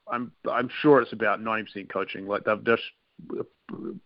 I'm 0.09 0.31
I'm 0.49 0.69
sure 0.81 1.01
it's 1.01 1.13
about 1.13 1.41
90% 1.41 1.89
coaching. 1.89 2.27
Like 2.27 2.45
they've 2.45 2.63
just 2.63 2.83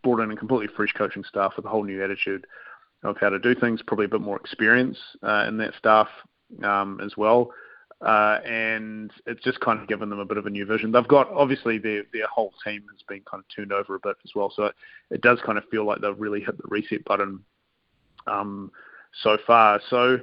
brought 0.03 0.21
in 0.21 0.31
a 0.31 0.35
completely 0.35 0.73
fresh 0.75 0.93
coaching 0.97 1.23
staff 1.23 1.53
with 1.57 1.65
a 1.65 1.69
whole 1.69 1.83
new 1.83 2.03
attitude 2.03 2.47
of 3.03 3.17
how 3.21 3.29
to 3.29 3.37
do 3.37 3.53
things. 3.53 3.81
Probably 3.85 4.05
a 4.05 4.09
bit 4.09 4.21
more 4.21 4.37
experience 4.37 4.97
uh, 5.21 5.45
in 5.47 5.57
that 5.57 5.75
staff 5.77 6.07
um, 6.63 6.99
as 7.03 7.15
well 7.17 7.51
uh, 8.01 8.39
and 8.45 9.11
it's 9.25 9.43
just 9.43 9.59
kind 9.59 9.79
of 9.79 9.87
given 9.87 10.09
them 10.09 10.19
a 10.19 10.25
bit 10.25 10.37
of 10.37 10.45
a 10.45 10.49
new 10.49 10.65
vision. 10.65 10.91
They've 10.91 11.07
got 11.07 11.29
obviously 11.31 11.77
their 11.77 12.03
their 12.13 12.27
whole 12.27 12.53
team 12.63 12.83
has 12.91 13.01
been 13.07 13.21
kind 13.29 13.43
of 13.43 13.55
turned 13.55 13.73
over 13.73 13.95
a 13.95 13.99
bit 13.99 14.15
as 14.23 14.31
well, 14.35 14.51
so 14.55 14.65
it, 14.65 14.75
it 15.11 15.21
does 15.21 15.39
kind 15.45 15.57
of 15.57 15.65
feel 15.69 15.85
like 15.85 16.01
they've 16.01 16.17
really 16.17 16.41
hit 16.41 16.57
the 16.57 16.67
reset 16.67 17.03
button 17.05 17.43
um, 18.27 18.71
so 19.21 19.37
far. 19.45 19.81
So 19.89 20.19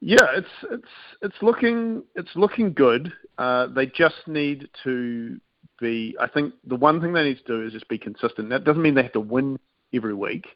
yeah, 0.00 0.26
it's 0.34 0.48
it's 0.70 0.88
it's 1.22 1.36
looking 1.42 2.02
it's 2.16 2.34
looking 2.34 2.72
good. 2.72 3.12
Uh, 3.38 3.68
they 3.68 3.86
just 3.86 4.26
need 4.26 4.68
to 4.84 5.40
be. 5.78 6.16
I 6.18 6.26
think 6.26 6.54
the 6.66 6.76
one 6.76 7.00
thing 7.00 7.12
they 7.12 7.24
need 7.24 7.38
to 7.38 7.44
do 7.44 7.66
is 7.66 7.72
just 7.72 7.88
be 7.88 7.98
consistent. 7.98 8.50
That 8.50 8.64
doesn't 8.64 8.82
mean 8.82 8.94
they 8.94 9.04
have 9.04 9.12
to 9.12 9.20
win 9.20 9.58
every 9.94 10.14
week. 10.14 10.46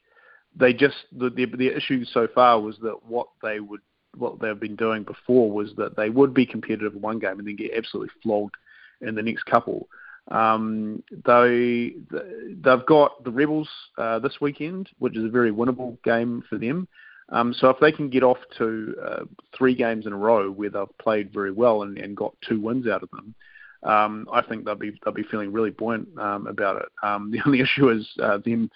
They 0.56 0.72
just 0.72 0.96
the 1.12 1.30
the, 1.30 1.44
the 1.44 1.76
issue 1.76 2.04
so 2.04 2.26
far 2.34 2.60
was 2.60 2.78
that 2.82 3.04
what 3.06 3.28
they 3.42 3.60
would 3.60 3.80
what 4.16 4.40
they've 4.40 4.58
been 4.58 4.76
doing 4.76 5.02
before 5.02 5.50
was 5.50 5.74
that 5.76 5.96
they 5.96 6.10
would 6.10 6.34
be 6.34 6.46
competitive 6.46 6.94
in 6.94 7.00
one 7.00 7.18
game 7.18 7.38
and 7.38 7.46
then 7.46 7.56
get 7.56 7.72
absolutely 7.76 8.12
flogged 8.22 8.56
in 9.00 9.14
the 9.14 9.22
next 9.22 9.44
couple. 9.44 9.88
Um, 10.28 11.02
they 11.10 11.94
they've 12.10 12.86
got 12.86 13.22
the 13.24 13.30
Rebels 13.30 13.68
uh, 13.98 14.18
this 14.20 14.40
weekend, 14.40 14.88
which 14.98 15.16
is 15.16 15.24
a 15.24 15.28
very 15.28 15.52
winnable 15.52 16.02
game 16.02 16.42
for 16.48 16.56
them. 16.56 16.88
Um, 17.30 17.54
so 17.54 17.70
if 17.70 17.78
they 17.80 17.92
can 17.92 18.10
get 18.10 18.22
off 18.22 18.38
to 18.58 18.94
uh, 19.02 19.24
three 19.56 19.74
games 19.74 20.06
in 20.06 20.12
a 20.12 20.16
row 20.16 20.50
where 20.50 20.70
they've 20.70 20.98
played 20.98 21.32
very 21.32 21.52
well 21.52 21.82
and, 21.82 21.98
and 21.98 22.16
got 22.16 22.34
two 22.46 22.60
wins 22.60 22.86
out 22.86 23.02
of 23.02 23.10
them, 23.10 23.34
um, 23.82 24.28
I 24.32 24.42
think 24.42 24.64
they'll 24.64 24.74
be 24.74 24.98
they'll 25.04 25.14
be 25.14 25.24
feeling 25.24 25.52
really 25.52 25.70
buoyant 25.70 26.08
um, 26.18 26.46
about 26.46 26.76
it. 26.76 26.88
Um, 27.02 27.30
the 27.32 27.40
only 27.44 27.60
issue 27.60 27.90
is 27.90 28.08
uh, 28.22 28.38
them 28.38 28.70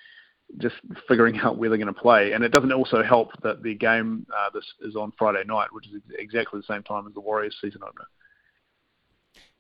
just 0.57 0.77
figuring 1.07 1.39
out 1.39 1.59
where 1.59 1.69
they're 1.69 1.79
going 1.79 1.93
to 1.93 2.01
play, 2.01 2.33
and 2.33 2.43
it 2.43 2.53
doesn't 2.53 2.73
also 2.73 3.03
help 3.03 3.31
that 3.43 3.63
the 3.63 3.75
game 3.75 4.27
uh, 4.35 4.51
this 4.55 4.65
is 4.81 4.97
on 4.97 5.13
Friday 5.19 5.45
night, 5.47 5.69
which 5.73 5.87
is 5.89 6.01
exactly 6.19 6.61
the 6.61 6.73
same 6.73 6.83
time 6.83 7.07
as 7.07 7.15
the 7.15 7.21
Warriors 7.21 7.57
season 7.61 7.83
opener. 7.83 8.07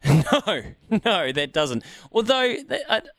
No, 0.91 1.01
no, 1.05 1.33
that 1.33 1.53
doesn't. 1.53 1.85
Although, 2.13 2.55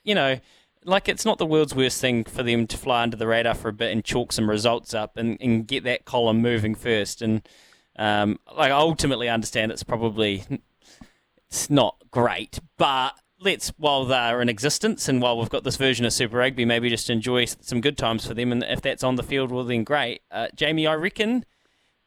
you 0.04 0.16
know, 0.16 0.40
like 0.86 1.10
it's 1.10 1.26
not 1.26 1.38
the 1.38 1.46
world's 1.46 1.76
worst 1.76 2.00
thing 2.00 2.24
for 2.24 2.44
them 2.44 2.68
to 2.68 2.78
fly 2.78 3.04
under 3.04 3.18
the 3.18 3.28
radar 3.28 3.54
for 3.54 3.70
a 3.70 3.74
bit 3.74 3.92
and 3.92 4.04
chalk 4.04 4.32
some 4.32 4.50
results 4.50 4.94
up 4.94 5.18
and, 5.18 5.38
and 5.42 5.68
get 5.68 5.84
that 5.84 6.06
column 6.06 6.42
moving 6.42 6.76
first. 6.76 7.22
And 7.22 7.48
um, 7.98 8.40
like, 8.56 8.72
I 8.72 8.76
ultimately 8.76 9.28
understand 9.28 9.72
it's 9.72 9.84
probably 9.84 10.46
it's 11.50 11.70
not 11.70 11.98
great, 12.12 12.60
but 12.78 13.14
let's 13.42 13.70
while 13.78 14.06
they're 14.06 14.42
in 14.42 14.50
existence 14.50 15.08
and 15.08 15.22
while 15.22 15.38
we've 15.38 15.50
got 15.50 15.64
this 15.64 15.78
version 15.78 16.06
of 16.06 16.14
Super 16.14 16.38
Rugby, 16.38 16.66
maybe 16.66 16.90
just 16.90 17.10
enjoy 17.10 17.46
some 17.46 17.82
good 17.82 17.98
times 17.98 18.26
for 18.26 18.34
them. 18.34 18.52
And 18.52 18.64
if 18.64 18.82
that's 18.82 19.04
on 19.04 19.16
the 19.16 19.24
field, 19.24 19.52
well 19.52 19.64
then 19.64 19.84
great. 19.84 20.22
Uh, 20.30 20.48
Jamie, 20.56 20.88
I 20.88 20.96
reckon 20.96 21.46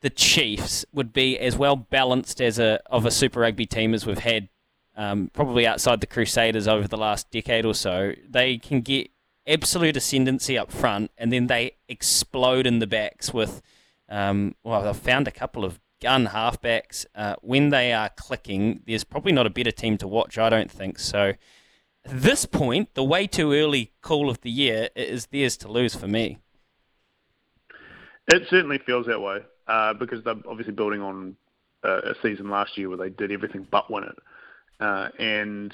the 0.01 0.11
Chiefs 0.11 0.85
would 0.93 1.13
be 1.13 1.39
as 1.39 1.57
well 1.57 1.77
balanced 1.77 2.41
as 2.41 2.59
a 2.59 2.81
of 2.87 3.07
a 3.07 3.11
Super 3.11 3.41
Rugby 3.41 3.67
team 3.67 3.95
as 3.95 4.07
we've 4.07 4.19
had 4.19 4.49
um, 4.97 5.31
probably 5.33 5.67
outside 5.67 6.01
the 6.01 6.07
Crusaders 6.07 6.69
over 6.69 6.87
the 6.87 6.99
last 6.99 7.31
decade 7.31 7.65
or 7.65 7.75
so. 7.75 8.13
They 8.29 8.59
can 8.59 8.83
get 8.83 9.11
absolute 9.47 9.97
ascendancy 9.97 10.59
up 10.59 10.71
front, 10.71 11.11
and 11.17 11.33
then 11.33 11.47
they 11.47 11.77
explode 11.89 12.67
in 12.67 12.79
the 12.79 12.87
backs 12.87 13.33
with. 13.33 13.63
Um, 14.09 14.57
well, 14.63 14.83
they've 14.83 14.95
found 14.95 15.27
a 15.27 15.31
couple 15.31 15.65
of 15.65 15.81
gun 16.03 16.27
halfbacks. 16.27 17.07
Uh, 17.15 17.37
when 17.41 17.71
they 17.71 17.93
are 17.93 18.11
clicking, 18.11 18.83
there's 18.87 19.05
probably 19.05 19.33
not 19.33 19.47
a 19.47 19.51
better 19.51 19.71
team 19.71 19.97
to 19.99 20.09
watch, 20.09 20.37
I 20.37 20.51
don't 20.51 20.71
think. 20.71 20.99
So, 20.99 21.35
this 22.05 22.45
point, 22.45 22.95
the 22.95 23.05
way 23.05 23.29
too 23.29 23.53
early 23.53 23.93
call 24.03 24.29
of 24.29 24.41
the 24.41 24.51
year 24.51 24.89
is 24.97 25.27
theirs 25.27 25.57
to 25.59 25.71
lose 25.71 25.95
for 25.95 26.09
me. 26.09 26.39
It 28.29 28.43
certainly 28.51 28.79
feels 28.79 29.07
that 29.07 29.21
way 29.21 29.39
uh, 29.69 29.95
because 29.95 30.25
they're 30.25 30.35
obviously 30.49 30.75
building 30.75 31.01
on 31.01 31.37
uh, 31.85 32.01
a 32.03 32.15
season 32.21 32.51
last 32.51 32.77
year 32.77 32.89
where 32.89 32.99
they 32.99 33.09
did 33.09 33.31
everything 33.31 33.67
but 33.71 33.91
win 33.91 34.05
it. 34.05 34.19
Uh, 34.81 35.09
and 35.19 35.73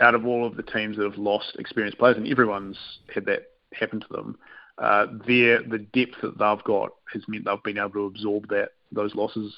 out 0.00 0.14
of 0.14 0.26
all 0.26 0.46
of 0.46 0.56
the 0.56 0.62
teams 0.62 0.96
that 0.96 1.04
have 1.04 1.18
lost 1.18 1.56
experienced 1.58 1.98
players, 1.98 2.16
and 2.16 2.26
everyone's 2.26 2.78
had 3.14 3.26
that 3.26 3.50
happen 3.74 4.00
to 4.00 4.08
them, 4.10 4.38
uh, 4.78 5.06
the 5.26 5.86
depth 5.92 6.22
that 6.22 6.38
they've 6.38 6.64
got 6.64 6.92
has 7.12 7.22
meant 7.28 7.44
they've 7.44 7.62
been 7.62 7.76
able 7.76 7.90
to 7.90 8.06
absorb 8.06 8.48
that 8.48 8.70
those 8.92 9.14
losses 9.14 9.54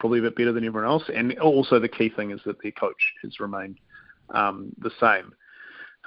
probably 0.00 0.18
a 0.18 0.22
bit 0.22 0.36
better 0.36 0.52
than 0.52 0.64
everyone 0.64 0.88
else. 0.88 1.04
And 1.14 1.38
also 1.38 1.78
the 1.78 1.88
key 1.88 2.08
thing 2.08 2.30
is 2.30 2.40
that 2.44 2.62
their 2.62 2.72
coach 2.72 3.12
has 3.22 3.40
remained 3.40 3.78
um, 4.30 4.72
the 4.78 4.90
same. 5.00 5.32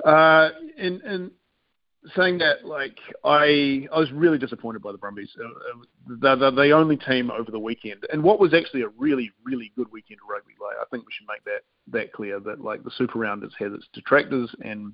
Uh, 0.05 0.49
and, 0.77 1.01
and 1.01 1.31
saying 2.15 2.37
that, 2.39 2.65
like 2.65 2.99
I, 3.23 3.87
I 3.91 3.99
was 3.99 4.11
really 4.11 4.37
disappointed 4.37 4.81
by 4.81 4.91
the 4.91 4.97
Brumbies. 4.97 5.35
Uh, 5.39 5.47
uh, 5.47 6.35
they're, 6.35 6.51
the 6.51 6.71
only 6.71 6.97
team 6.97 7.31
over 7.31 7.51
the 7.51 7.59
weekend, 7.59 8.05
and 8.11 8.23
what 8.23 8.39
was 8.39 8.53
actually 8.53 8.83
a 8.83 8.89
really, 8.89 9.31
really 9.43 9.71
good 9.75 9.91
weekend 9.91 10.19
of 10.23 10.29
rugby. 10.29 10.53
Like 10.61 10.77
I 10.79 10.85
think 10.89 11.05
we 11.05 11.13
should 11.13 11.27
make 11.27 11.43
that 11.45 11.63
that 11.91 12.13
clear 12.13 12.39
that 12.41 12.61
like 12.61 12.83
the 12.83 12.91
Super 12.91 13.19
Round 13.19 13.43
has 13.43 13.51
had 13.57 13.71
its 13.71 13.87
detractors, 13.93 14.53
and 14.61 14.93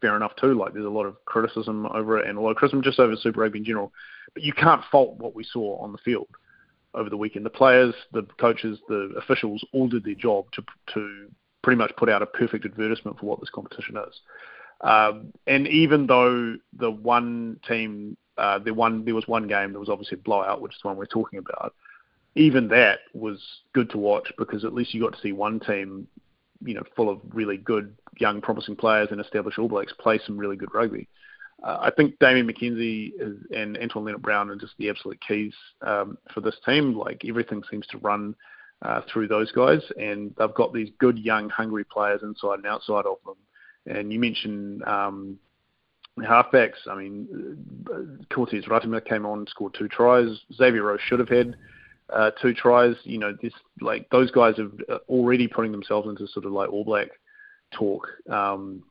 fair 0.00 0.16
enough 0.16 0.32
too. 0.40 0.54
Like 0.54 0.72
there's 0.72 0.84
a 0.84 0.90
lot 0.90 1.06
of 1.06 1.24
criticism 1.24 1.86
over 1.86 2.18
it, 2.18 2.28
and 2.28 2.36
a 2.36 2.40
lot 2.40 2.50
of 2.50 2.56
criticism 2.56 2.82
just 2.82 2.98
over 2.98 3.16
Super 3.16 3.40
Rugby 3.40 3.60
in 3.60 3.64
general. 3.64 3.92
But 4.34 4.42
you 4.42 4.52
can't 4.52 4.82
fault 4.90 5.18
what 5.18 5.34
we 5.34 5.44
saw 5.44 5.78
on 5.78 5.92
the 5.92 5.98
field 5.98 6.28
over 6.96 7.10
the 7.10 7.16
weekend. 7.16 7.46
The 7.46 7.50
players, 7.50 7.94
the 8.12 8.26
coaches, 8.40 8.78
the 8.88 9.12
officials 9.16 9.64
all 9.72 9.88
did 9.88 10.04
their 10.04 10.14
job 10.14 10.46
to 10.52 10.64
to 10.94 11.28
pretty 11.62 11.78
much 11.78 11.92
put 11.96 12.08
out 12.08 12.22
a 12.22 12.26
perfect 12.26 12.64
advertisement 12.64 13.18
for 13.18 13.26
what 13.26 13.40
this 13.40 13.50
competition 13.50 13.96
is. 13.96 14.20
Um, 14.82 15.32
and 15.46 15.66
even 15.68 16.06
though 16.06 16.56
the 16.78 16.90
one 16.90 17.58
team, 17.66 18.16
uh, 18.38 18.58
the 18.58 18.72
one 18.72 19.04
there 19.04 19.14
was 19.14 19.26
one 19.26 19.48
game 19.48 19.72
that 19.72 19.80
was 19.80 19.88
obviously 19.88 20.18
a 20.18 20.22
blowout, 20.22 20.60
which 20.60 20.74
is 20.74 20.78
the 20.82 20.88
one 20.88 20.96
we're 20.96 21.06
talking 21.06 21.38
about. 21.38 21.74
Even 22.34 22.68
that 22.68 22.98
was 23.14 23.40
good 23.72 23.88
to 23.90 23.98
watch 23.98 24.30
because 24.36 24.64
at 24.64 24.74
least 24.74 24.92
you 24.92 25.02
got 25.02 25.14
to 25.14 25.20
see 25.20 25.32
one 25.32 25.58
team, 25.58 26.06
you 26.62 26.74
know, 26.74 26.82
full 26.94 27.08
of 27.08 27.20
really 27.32 27.56
good 27.56 27.96
young, 28.18 28.42
promising 28.42 28.76
players 28.76 29.08
and 29.10 29.20
established 29.20 29.58
All 29.58 29.68
Blacks 29.68 29.94
play 29.98 30.20
some 30.26 30.36
really 30.36 30.56
good 30.56 30.74
rugby. 30.74 31.08
Uh, 31.66 31.78
I 31.80 31.90
think 31.90 32.18
Damien 32.20 32.46
McKenzie 32.46 33.12
is, 33.18 33.36
and 33.54 33.76
Anton 33.76 34.04
Lienert-Brown 34.04 34.50
are 34.50 34.56
just 34.56 34.74
the 34.78 34.88
absolute 34.88 35.20
keys 35.26 35.54
um, 35.82 36.16
for 36.32 36.40
this 36.40 36.56
team. 36.64 36.96
Like 36.96 37.22
everything 37.28 37.62
seems 37.70 37.86
to 37.88 37.98
run 37.98 38.34
uh, 38.82 39.00
through 39.12 39.28
those 39.28 39.50
guys, 39.52 39.80
and 39.98 40.34
they've 40.38 40.54
got 40.54 40.72
these 40.72 40.90
good, 40.98 41.18
young, 41.18 41.48
hungry 41.48 41.84
players 41.84 42.22
inside 42.22 42.58
and 42.58 42.66
outside 42.66 43.06
of 43.06 43.16
them 43.24 43.36
and 43.86 44.12
you 44.12 44.18
mentioned 44.18 44.82
um, 44.84 45.38
halfbacks. 46.18 46.86
I 46.90 46.96
mean, 46.96 47.58
Cortez 48.32 48.64
Ratima 48.64 49.04
came 49.04 49.24
on, 49.24 49.46
scored 49.46 49.74
two 49.78 49.88
tries. 49.88 50.28
Xavier 50.54 50.82
Roe 50.82 50.98
should 50.98 51.20
have 51.20 51.28
had 51.28 51.56
uh, 52.12 52.30
two 52.42 52.54
tries. 52.54 52.96
You 53.04 53.18
know, 53.18 53.36
this 53.40 53.52
like 53.80 54.08
those 54.10 54.30
guys 54.30 54.54
are 54.58 54.98
already 55.08 55.46
putting 55.48 55.72
themselves 55.72 56.08
into 56.08 56.26
sort 56.28 56.46
of 56.46 56.52
like 56.52 56.70
All 56.70 56.84
Black 56.84 57.08
talk 57.72 58.06
um, 58.30 58.82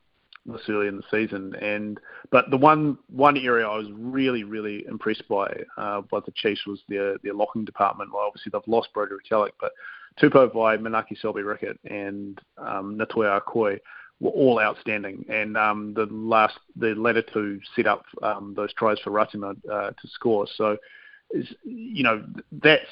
this 0.46 0.62
early 0.68 0.88
in 0.88 0.96
the 0.96 1.02
season. 1.10 1.54
And 1.56 1.98
but 2.30 2.50
the 2.50 2.56
one 2.56 2.98
one 3.08 3.36
area 3.36 3.68
I 3.68 3.76
was 3.76 3.88
really 3.92 4.44
really 4.44 4.84
impressed 4.86 5.26
by 5.28 5.46
uh, 5.76 6.02
by 6.02 6.20
the 6.20 6.32
Chiefs 6.34 6.66
was 6.66 6.80
their 6.88 7.16
their 7.22 7.34
locking 7.34 7.64
department. 7.64 8.12
Well, 8.12 8.24
obviously 8.26 8.50
they've 8.52 8.62
lost 8.66 8.92
Brodie 8.94 9.14
Retallick, 9.14 9.52
but 9.60 9.72
Tupou 10.20 10.50
Vaa'i, 10.52 10.78
Manaaki 10.78 11.20
Selby-Rickit, 11.20 11.78
and 11.84 12.40
um, 12.58 12.96
Natuia 12.98 13.40
Akoi 13.40 13.78
were 14.20 14.30
all 14.30 14.58
outstanding. 14.58 15.24
And 15.28 15.56
um, 15.56 15.92
the 15.94 16.06
last, 16.06 16.58
the 16.74 16.94
latter 16.94 17.22
two 17.22 17.60
set 17.74 17.86
up 17.86 18.04
um, 18.22 18.54
those 18.56 18.72
tries 18.72 18.98
for 19.00 19.10
Ratima 19.10 19.56
uh, 19.70 19.90
to 19.90 20.08
score. 20.08 20.46
So, 20.56 20.78
is, 21.32 21.46
you 21.64 22.02
know, 22.02 22.24
that's 22.50 22.86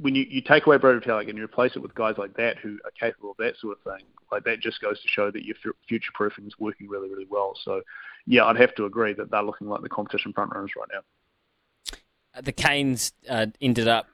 when 0.00 0.14
you, 0.14 0.24
you 0.28 0.40
take 0.40 0.66
away 0.66 0.78
Brodie 0.78 1.04
Retallick 1.04 1.28
and 1.28 1.36
you 1.36 1.44
replace 1.44 1.76
it 1.76 1.80
with 1.80 1.94
guys 1.94 2.14
like 2.18 2.34
that 2.36 2.58
who 2.58 2.78
are 2.84 2.90
capable 2.98 3.32
of 3.32 3.36
that 3.38 3.56
sort 3.58 3.78
of 3.78 3.92
thing. 3.92 4.06
Like 4.32 4.44
that 4.44 4.60
just 4.60 4.80
goes 4.80 5.00
to 5.02 5.08
show 5.08 5.30
that 5.30 5.44
your 5.44 5.56
future 5.86 6.10
proofing 6.14 6.46
is 6.46 6.54
working 6.58 6.88
really, 6.88 7.08
really 7.08 7.26
well. 7.28 7.54
So, 7.64 7.82
yeah, 8.26 8.44
I'd 8.44 8.56
have 8.56 8.74
to 8.76 8.86
agree 8.86 9.12
that 9.14 9.30
they're 9.30 9.42
looking 9.42 9.68
like 9.68 9.82
the 9.82 9.88
competition 9.88 10.32
front 10.32 10.52
runners 10.52 10.72
right 10.76 10.88
now. 10.92 12.40
The 12.40 12.52
Canes 12.52 13.12
uh, 13.28 13.46
ended 13.60 13.86
up 13.86 14.08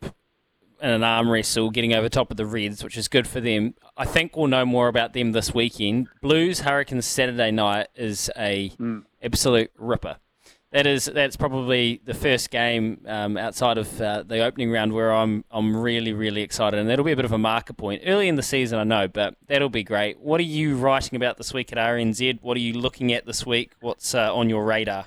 in 0.83 0.91
an 0.91 1.05
arm 1.05 1.31
wrestle, 1.31 1.71
getting 1.71 1.95
over 1.95 2.09
top 2.09 2.31
of 2.31 2.37
the 2.37 2.47
Reds, 2.47 2.83
which 2.83 2.97
is 2.97 3.09
good 3.09 3.27
for 3.27 3.41
them. 3.41 3.75
I 3.97 4.05
think 4.05 4.37
we'll 4.37 4.47
know 4.47 4.67
more 4.67 4.89
about 4.89 5.13
them 5.13 5.33
this 5.33 5.55
weekend. 5.55 6.09
Blues 6.21 6.61
Hurricanes 6.61 7.07
Saturday 7.07 7.51
night 7.51 7.89
is 7.95 8.31
a 8.37 8.71
mm. 8.71 9.05
absolute 9.23 9.71
ripper. 9.79 10.17
That 10.73 10.87
is 10.87 11.07
that's 11.07 11.37
probably 11.37 12.01
the 12.05 12.15
first 12.15 12.51
game 12.51 13.01
um, 13.07 13.37
outside 13.37 13.77
of 13.77 14.01
uh, 14.01 14.23
the 14.23 14.39
opening 14.45 14.71
round 14.71 14.93
where 14.93 15.13
I'm 15.13 15.45
I'm 15.51 15.77
really 15.77 16.13
really 16.13 16.43
excited, 16.43 16.79
and 16.79 16.89
that'll 16.89 17.05
be 17.05 17.11
a 17.11 17.17
bit 17.17 17.25
of 17.25 17.33
a 17.33 17.39
marker 17.39 17.73
point 17.73 18.03
early 18.07 18.29
in 18.29 18.37
the 18.37 18.43
season. 18.43 18.79
I 18.79 18.85
know, 18.85 19.09
but 19.09 19.35
that'll 19.49 19.69
be 19.69 19.83
great. 19.83 20.21
What 20.21 20.39
are 20.39 20.45
you 20.45 20.77
writing 20.77 21.17
about 21.17 21.39
this 21.39 21.53
week 21.53 21.73
at 21.73 21.79
RNZ? 21.79 22.41
What 22.41 22.57
are 22.57 22.61
you 22.61 22.75
looking 22.75 23.13
at 23.13 23.27
this 23.27 23.45
week? 23.45 23.73
What's 23.81 24.15
uh, 24.15 24.33
on 24.33 24.49
your 24.49 24.65
radar? 24.65 25.07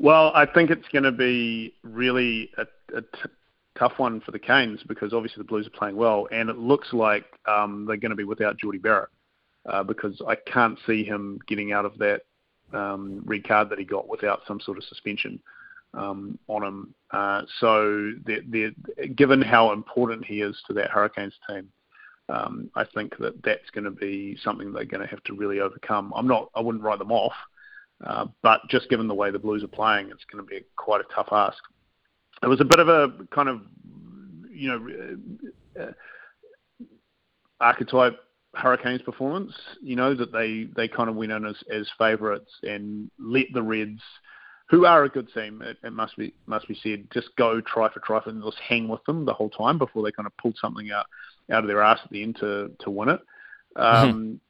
Well, 0.00 0.32
I 0.34 0.46
think 0.46 0.70
it's 0.70 0.88
going 0.88 1.04
to 1.04 1.12
be 1.12 1.74
really 1.84 2.50
a, 2.58 2.62
a 2.96 3.02
t- 3.02 3.30
tough 3.78 3.92
one 3.98 4.20
for 4.20 4.32
the 4.32 4.38
Canes 4.40 4.80
because 4.88 5.12
obviously 5.12 5.40
the 5.40 5.46
Blues 5.46 5.68
are 5.68 5.78
playing 5.78 5.94
well, 5.94 6.26
and 6.32 6.50
it 6.50 6.58
looks 6.58 6.92
like 6.92 7.26
um, 7.46 7.84
they're 7.86 7.96
going 7.96 8.10
to 8.10 8.16
be 8.16 8.24
without 8.24 8.58
Jordie 8.58 8.78
Barrett 8.78 9.10
uh, 9.66 9.84
because 9.84 10.20
I 10.26 10.34
can't 10.34 10.76
see 10.84 11.04
him 11.04 11.38
getting 11.46 11.72
out 11.72 11.84
of 11.84 11.96
that 11.98 12.22
um, 12.72 13.22
red 13.24 13.46
card 13.46 13.70
that 13.70 13.78
he 13.78 13.84
got 13.84 14.08
without 14.08 14.42
some 14.46 14.60
sort 14.60 14.78
of 14.78 14.84
suspension 14.84 15.40
um, 15.94 16.38
on 16.48 16.64
him. 16.64 16.94
Uh, 17.10 17.42
so, 17.58 18.12
they're, 18.24 18.42
they're, 18.48 18.72
given 19.14 19.42
how 19.42 19.72
important 19.72 20.24
he 20.24 20.40
is 20.40 20.56
to 20.66 20.72
that 20.72 20.90
Hurricanes 20.90 21.34
team, 21.48 21.68
um, 22.28 22.70
I 22.74 22.84
think 22.94 23.16
that 23.18 23.42
that's 23.42 23.70
going 23.72 23.84
to 23.84 23.90
be 23.90 24.38
something 24.42 24.72
they're 24.72 24.84
going 24.84 25.02
to 25.02 25.06
have 25.06 25.22
to 25.24 25.34
really 25.34 25.60
overcome. 25.60 26.12
I'm 26.16 26.28
not, 26.28 26.50
I 26.54 26.60
wouldn't 26.60 26.84
write 26.84 26.98
them 26.98 27.12
off, 27.12 27.34
uh, 28.06 28.26
but 28.42 28.60
just 28.70 28.88
given 28.88 29.08
the 29.08 29.14
way 29.14 29.30
the 29.30 29.38
Blues 29.38 29.62
are 29.62 29.68
playing, 29.68 30.10
it's 30.10 30.24
going 30.30 30.42
to 30.42 30.48
be 30.48 30.64
quite 30.76 31.00
a 31.00 31.14
tough 31.14 31.28
ask 31.32 31.62
it 32.42 32.48
was 32.48 32.60
a 32.60 32.64
bit 32.64 32.80
of 32.80 32.88
a 32.88 33.12
kind 33.32 33.48
of 33.48 33.62
you 34.50 34.68
know 34.68 35.82
uh, 35.82 35.92
archetype 37.60 38.18
Hurricanes 38.54 39.02
performance. 39.02 39.52
You 39.82 39.96
know 39.96 40.14
that 40.14 40.32
they 40.32 40.68
they 40.76 40.88
kind 40.88 41.08
of 41.08 41.16
went 41.16 41.32
in 41.32 41.46
as 41.46 41.56
as 41.72 41.88
favourites 41.98 42.52
and 42.62 43.10
let 43.18 43.46
the 43.52 43.62
Reds, 43.62 44.02
who 44.68 44.84
are 44.84 45.04
a 45.04 45.08
good 45.08 45.32
team, 45.32 45.62
it, 45.62 45.78
it, 45.82 45.92
must 45.92 46.16
be 46.16 46.34
must 46.46 46.68
be 46.68 46.78
said, 46.82 47.08
just 47.12 47.34
go 47.36 47.60
try 47.60 47.90
for 47.92 48.00
try 48.00 48.22
for 48.22 48.30
and 48.30 48.42
just 48.42 48.58
hang 48.58 48.88
with 48.88 49.04
them 49.04 49.24
the 49.24 49.34
whole 49.34 49.50
time 49.50 49.78
before 49.78 50.02
they 50.02 50.12
kind 50.12 50.26
of 50.26 50.36
pulled 50.36 50.56
something 50.60 50.90
out 50.90 51.06
out 51.50 51.64
of 51.64 51.68
their 51.68 51.82
ass 51.82 52.00
at 52.04 52.10
the 52.10 52.22
end 52.22 52.36
to 52.40 52.70
to 52.80 52.90
win 52.90 53.08
it. 53.08 53.20
Um, 53.76 54.40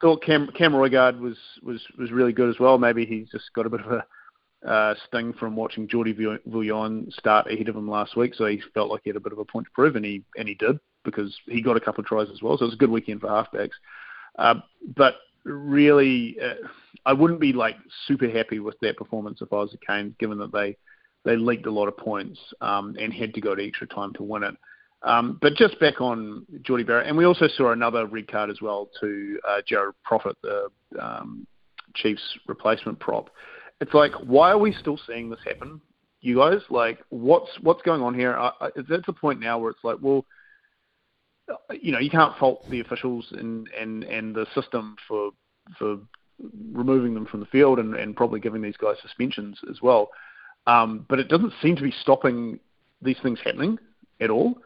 thought 0.00 0.22
Cam, 0.22 0.48
Cam 0.56 0.72
Roigard 0.72 1.18
was, 1.18 1.36
was, 1.62 1.80
was 1.98 2.10
really 2.10 2.32
good 2.32 2.48
as 2.48 2.58
well. 2.58 2.78
Maybe 2.78 3.04
he's 3.04 3.28
just 3.30 3.52
got 3.54 3.66
a 3.66 3.70
bit 3.70 3.80
of 3.80 3.92
a 3.92 4.68
uh, 4.68 4.94
sting 5.06 5.32
from 5.32 5.56
watching 5.56 5.88
Jordi 5.88 6.40
Viljoen 6.46 7.12
start 7.12 7.50
ahead 7.50 7.68
of 7.68 7.76
him 7.76 7.88
last 7.88 8.16
week, 8.16 8.34
so 8.34 8.46
he 8.46 8.62
felt 8.74 8.90
like 8.90 9.00
he 9.04 9.10
had 9.10 9.16
a 9.16 9.20
bit 9.20 9.32
of 9.32 9.38
a 9.38 9.44
point 9.44 9.66
to 9.66 9.72
prove, 9.72 9.96
and 9.96 10.04
he 10.04 10.22
and 10.36 10.48
he 10.48 10.54
did 10.54 10.78
because 11.04 11.34
he 11.46 11.62
got 11.62 11.76
a 11.76 11.80
couple 11.80 12.02
of 12.02 12.06
tries 12.06 12.28
as 12.30 12.42
well. 12.42 12.56
So 12.56 12.64
it 12.64 12.68
was 12.68 12.74
a 12.74 12.78
good 12.78 12.90
weekend 12.90 13.20
for 13.20 13.28
halfbacks. 13.28 13.70
Uh, 14.38 14.56
but 14.96 15.14
really, 15.44 16.36
uh, 16.42 16.66
I 17.06 17.12
wouldn't 17.12 17.40
be 17.40 17.52
like 17.52 17.76
super 18.06 18.28
happy 18.28 18.58
with 18.58 18.76
that 18.80 18.96
performance 18.96 19.40
if 19.40 19.52
I 19.52 19.56
was 19.56 19.70
the 19.70 19.78
Canes, 19.86 20.14
given 20.18 20.38
that 20.38 20.52
they 20.52 20.76
they 21.24 21.36
leaked 21.36 21.66
a 21.66 21.70
lot 21.70 21.88
of 21.88 21.96
points 21.96 22.38
um, 22.60 22.96
and 22.98 23.12
had 23.12 23.34
to 23.34 23.40
go 23.40 23.54
to 23.54 23.66
extra 23.66 23.86
time 23.86 24.12
to 24.14 24.22
win 24.22 24.42
it. 24.42 24.54
Um, 25.02 25.38
but 25.40 25.54
just 25.54 25.78
back 25.80 26.00
on 26.00 26.46
Jordie 26.62 26.84
Barrett, 26.84 27.06
and 27.06 27.16
we 27.16 27.24
also 27.24 27.48
saw 27.48 27.72
another 27.72 28.06
red 28.06 28.28
card 28.28 28.50
as 28.50 28.60
well 28.60 28.88
to 29.00 29.38
uh, 29.48 29.60
Jared 29.66 29.94
Proffit, 30.08 30.34
the 30.42 30.68
um, 31.00 31.46
Chiefs 31.94 32.22
replacement 32.46 32.98
prop. 33.00 33.30
It's 33.80 33.94
like, 33.94 34.12
why 34.12 34.50
are 34.50 34.58
we 34.58 34.72
still 34.74 34.98
seeing 35.06 35.30
this 35.30 35.40
happen, 35.44 35.80
you 36.20 36.36
guys? 36.36 36.60
Like, 36.68 36.98
what's 37.08 37.48
what's 37.62 37.82
going 37.82 38.02
on 38.02 38.14
here? 38.14 38.36
Uh, 38.36 38.68
it's 38.76 39.08
a 39.08 39.12
point 39.12 39.40
now 39.40 39.58
where 39.58 39.70
it's 39.70 39.84
like, 39.84 39.96
well, 40.00 40.26
you 41.80 41.92
know, 41.92 41.98
you 41.98 42.10
can't 42.10 42.36
fault 42.38 42.68
the 42.70 42.80
officials 42.80 43.26
and 43.32 43.68
and 43.78 44.04
and 44.04 44.34
the 44.34 44.46
system 44.54 44.96
for 45.06 45.30
for 45.78 45.98
removing 46.72 47.14
them 47.14 47.26
from 47.26 47.40
the 47.40 47.46
field 47.46 47.78
and, 47.78 47.94
and 47.94 48.16
probably 48.16 48.40
giving 48.40 48.62
these 48.62 48.76
guys 48.76 48.96
suspensions 49.02 49.58
as 49.68 49.82
well. 49.82 50.10
Um, 50.66 51.04
but 51.08 51.18
it 51.18 51.28
doesn't 51.28 51.52
seem 51.62 51.76
to 51.76 51.82
be 51.82 51.94
stopping 52.02 52.58
these 53.02 53.18
things 53.22 53.38
happening 53.44 53.78
at 54.20 54.30
all. 54.30 54.58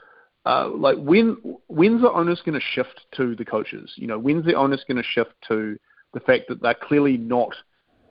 Uh, 0.47 0.69
like 0.69 0.99
when 0.99 1.37
when's 1.69 2.03
the 2.03 2.12
onus 2.12 2.43
going 2.45 2.59
to 2.59 2.67
shift 2.75 3.00
to 3.17 3.35
the 3.35 3.45
coaches? 3.45 3.93
You 3.97 4.07
know, 4.07 4.19
when's 4.19 4.45
the 4.45 4.55
onus 4.55 4.85
going 4.87 5.03
to 5.03 5.09
shift 5.09 5.33
to 5.49 5.79
the 6.12 6.21
fact 6.21 6.45
that 6.49 6.61
they're 6.61 6.75
clearly 6.75 7.17
not 7.17 7.55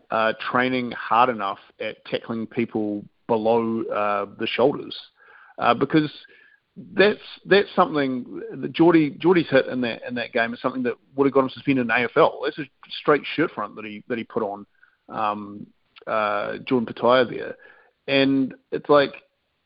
uh, 0.10 0.34
training 0.52 0.92
hard 0.92 1.30
enough 1.30 1.60
at 1.80 2.04
tackling 2.06 2.48
people 2.48 3.06
below 3.28 3.84
uh, 3.84 4.26
the 4.40 4.48
shoulders? 4.48 4.98
Uh, 5.60 5.76
because 5.76 6.12
that's 6.76 7.20
that's 7.46 7.70
something 7.76 8.42
that 8.52 8.74
Jordie 8.74 9.12
Jordie's 9.20 9.50
hit 9.50 9.68
in 9.68 9.82
that 9.82 10.02
in 10.08 10.16
that 10.16 10.34
game 10.34 10.54
is 10.54 10.62
something 10.62 10.84
that 10.84 10.96
would 11.16 11.26
have 11.26 11.34
got 11.34 11.44
him 11.44 11.50
suspended 11.50 11.86
in 11.86 11.92
AFL. 11.92 12.40
That's 12.44 12.58
a 12.58 12.66
straight 13.02 13.22
shirt 13.36 13.52
front 13.52 13.76
that 13.76 13.86
he 13.86 14.04
that 14.08 14.18
he 14.18 14.24
put 14.24 14.44
on 14.44 14.66
um, 15.10 15.68
uh, 16.08 16.58
Jordan 16.66 16.92
Petaia 16.92 17.30
there, 17.30 17.56
and 18.08 18.56
it's 18.72 18.90
like 18.90 19.14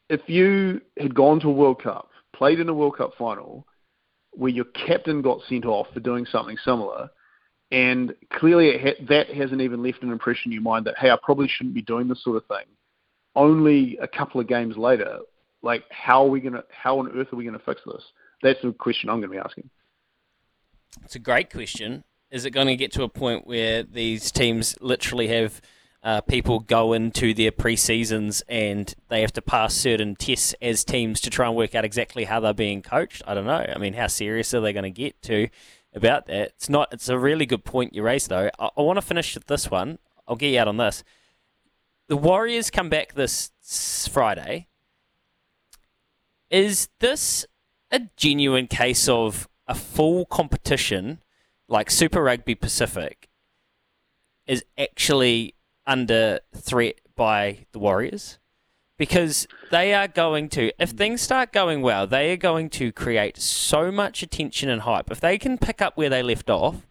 if 0.10 0.22
you 0.28 0.82
had 1.00 1.16
gone 1.16 1.40
to 1.42 1.48
a 1.48 1.54
World 1.54 1.82
Cup, 1.82 2.10
played 2.36 2.60
in 2.60 2.68
a 2.68 2.74
World 2.74 2.98
Cup 2.98 3.12
final, 3.18 3.66
where 4.32 4.52
your 4.52 4.66
captain 4.66 5.22
got 5.22 5.40
sent 5.48 5.66
off 5.66 5.88
for 5.94 6.02
doing 6.02 6.26
something 6.26 6.58
similar, 6.66 7.10
and 7.72 8.14
clearly 8.34 8.78
ha- 8.78 9.06
that 9.08 9.30
hasn't 9.30 9.62
even 9.62 9.82
left 9.82 10.04
an 10.04 10.12
impression 10.12 10.52
in 10.52 10.54
your 10.54 10.62
mind 10.62 10.86
that 10.86 10.98
hey, 10.98 11.10
I 11.10 11.18
probably 11.24 11.48
shouldn't 11.48 11.76
be 11.76 11.82
doing 11.82 12.10
this 12.10 12.22
sort 12.22 12.36
of 12.36 12.46
thing. 12.48 12.66
Only 13.34 13.98
a 14.02 14.08
couple 14.10 14.42
of 14.42 14.48
games 14.48 14.76
later, 14.76 15.20
like 15.62 15.84
how 15.90 16.24
are 16.26 16.30
we 16.30 16.40
gonna 16.40 16.64
how 16.70 17.00
on 17.00 17.10
earth 17.18 17.32
are 17.34 17.36
we 17.36 17.46
gonna 17.46 17.60
fix 17.66 17.82
this? 17.86 18.04
That's 18.42 18.62
the 18.62 18.72
question 18.72 19.10
I'm 19.10 19.22
gonna 19.22 19.32
be 19.32 19.40
asking. 19.40 19.70
It's 21.04 21.16
a 21.16 21.20
great 21.20 21.52
question. 21.52 22.04
Is 22.30 22.46
it 22.46 22.52
going 22.52 22.68
to 22.68 22.76
get 22.76 22.92
to 22.94 23.04
a 23.04 23.10
point 23.10 23.48
where 23.48 23.84
these 23.84 24.32
teams 24.32 24.76
literally 24.82 25.28
have 25.30 25.62
uh, 26.04 26.22
people 26.22 26.60
go 26.60 26.94
into 26.94 27.34
their 27.34 27.52
pre-seasons 27.52 28.44
and 28.48 28.94
they 29.10 29.22
have 29.22 29.34
to 29.34 29.42
pass 29.42 29.74
certain 29.74 30.16
tests 30.16 30.54
as 30.62 30.84
teams 30.84 31.22
to 31.22 31.30
try 31.30 31.48
and 31.48 31.56
work 31.56 31.74
out 31.74 31.86
exactly 31.86 32.26
how 32.26 32.40
they're 32.40 32.54
being 32.54 32.82
coached? 32.82 33.22
I 33.26 33.34
don't 33.34 33.46
know. 33.46 33.66
I 33.74 33.78
mean, 33.78 33.94
how 33.94 34.08
serious 34.08 34.54
are 34.54 34.62
they 34.62 34.74
going 34.74 34.84
to 34.84 34.90
get 34.90 35.22
to 35.24 35.48
about 35.94 36.26
that? 36.28 36.50
It's 36.50 36.70
not. 36.70 36.90
It's 36.92 37.10
a 37.10 37.18
really 37.18 37.46
good 37.46 37.64
point 37.64 37.96
you 37.96 38.04
raised, 38.04 38.30
though. 38.30 38.50
I, 38.60 38.70
I 38.78 38.82
want 38.82 38.98
to 38.98 39.02
finish 39.02 39.38
this 39.48 39.72
one. 39.72 40.00
I'll 40.28 40.36
get 40.36 40.52
you 40.52 40.60
out 40.60 40.68
on 40.68 40.78
this. 40.78 41.04
The 42.10 42.18
Warriors 42.18 42.70
come 42.70 42.90
back 42.90 43.14
this 43.14 43.52
Friday 44.12 44.68
is 46.50 46.90
this 47.00 47.46
a 47.92 48.02
genuine 48.16 48.68
case 48.68 49.08
of 49.08 49.48
a 49.68 49.76
full 49.76 50.26
competition 50.26 51.22
like 51.68 51.92
Super 51.92 52.24
Rugby 52.24 52.56
Pacific 52.56 53.30
is 54.46 54.64
actually 54.78 55.56
under 55.86 56.40
threat 56.56 57.02
by 57.16 57.66
the 57.72 57.80
Warriors? 57.80 58.40
Because 58.98 59.48
they 59.70 59.94
are 59.94 60.08
going 60.08 60.50
to, 60.50 60.72
if 60.82 60.92
hmm. 60.92 60.98
things 60.98 61.22
start 61.22 61.52
going 61.52 61.82
well, 61.82 62.08
they 62.08 62.32
are 62.32 62.38
going 62.38 62.70
to 62.72 62.92
create 62.92 63.38
so 63.38 63.92
much 63.92 64.24
attention 64.24 64.70
and 64.70 64.82
hype. 64.82 65.12
If 65.12 65.20
they 65.20 65.38
can 65.38 65.58
pick 65.58 65.82
up 65.82 65.98
where 65.98 66.10
they 66.10 66.24
left 66.24 66.50
off, 66.50 66.88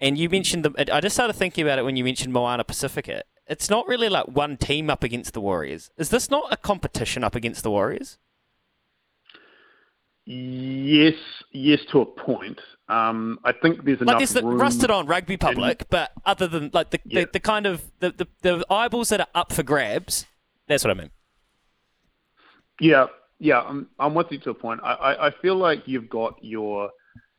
and 0.00 0.18
you 0.18 0.28
mentioned 0.28 0.64
them, 0.66 0.74
I 0.76 1.00
just 1.00 1.16
started 1.16 1.32
thinking 1.32 1.64
about 1.64 1.78
it 1.78 1.84
when 1.84 1.96
you 1.96 2.04
mentioned 2.04 2.32
Moana 2.32 2.64
Pacifica. 2.64 3.22
It's 3.46 3.70
not 3.70 3.86
really 3.86 4.10
like 4.10 4.26
one 4.26 4.58
team 4.58 4.90
up 4.90 5.02
against 5.02 5.32
the 5.32 5.40
Warriors. 5.40 5.90
Is 5.96 6.10
this 6.10 6.30
not 6.30 6.52
a 6.52 6.58
competition 6.58 7.24
up 7.24 7.34
against 7.34 7.62
the 7.62 7.70
Warriors? 7.70 8.18
Yes, 10.26 11.14
yes, 11.52 11.80
to 11.92 12.00
a 12.00 12.06
point. 12.06 12.58
Um, 12.88 13.38
I 13.44 13.52
think 13.52 13.84
there's 13.84 14.00
enough 14.00 14.14
like 14.14 14.18
there's 14.18 14.32
the 14.32 14.44
room 14.44 14.58
rusted 14.58 14.90
on 14.90 15.06
rugby 15.06 15.36
public, 15.36 15.82
in, 15.82 15.86
but 15.90 16.12
other 16.24 16.46
than 16.46 16.70
like 16.72 16.90
the, 16.90 17.00
yeah. 17.04 17.20
the, 17.20 17.30
the, 17.34 17.40
kind 17.40 17.66
of 17.66 17.82
the, 18.00 18.10
the, 18.10 18.26
the 18.42 18.66
eyeballs 18.70 19.08
that 19.10 19.20
are 19.20 19.26
up 19.34 19.52
for 19.52 19.62
grabs, 19.62 20.26
that's 20.66 20.84
what 20.84 20.90
I 20.90 20.94
mean. 20.94 21.10
Yeah, 22.80 23.06
yeah, 23.38 23.60
I'm 23.60 23.88
I'm 23.98 24.14
with 24.14 24.28
you 24.30 24.38
to 24.40 24.50
a 24.50 24.54
point. 24.54 24.80
I, 24.82 24.92
I, 24.92 25.26
I 25.28 25.30
feel 25.42 25.56
like 25.56 25.82
you've 25.86 26.08
got 26.08 26.42
your 26.42 26.90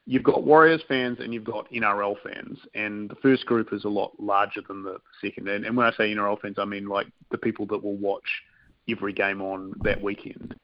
you've 0.06 0.24
got 0.24 0.44
Warriors 0.44 0.82
fans 0.88 1.18
and 1.20 1.34
you've 1.34 1.44
got 1.44 1.72
NRL 1.72 2.16
fans, 2.24 2.60
and 2.74 3.10
the 3.10 3.16
first 3.16 3.46
group 3.46 3.74
is 3.74 3.86
a 3.86 3.90
lot 3.90 4.12
larger 4.20 4.62
than 4.68 4.84
the 4.84 4.98
second. 5.22 5.48
And, 5.48 5.66
and 5.66 5.76
when 5.76 5.88
I 5.88 5.92
say 5.92 6.14
NRL 6.14 6.40
fans, 6.42 6.58
I 6.60 6.66
mean 6.66 6.88
like 6.88 7.08
the 7.32 7.38
people 7.38 7.66
that 7.68 7.84
will 7.84 7.98
watch 7.98 8.44
every 8.90 9.14
game 9.14 9.42
on 9.42 9.74
that 9.84 10.02
weekend. 10.02 10.56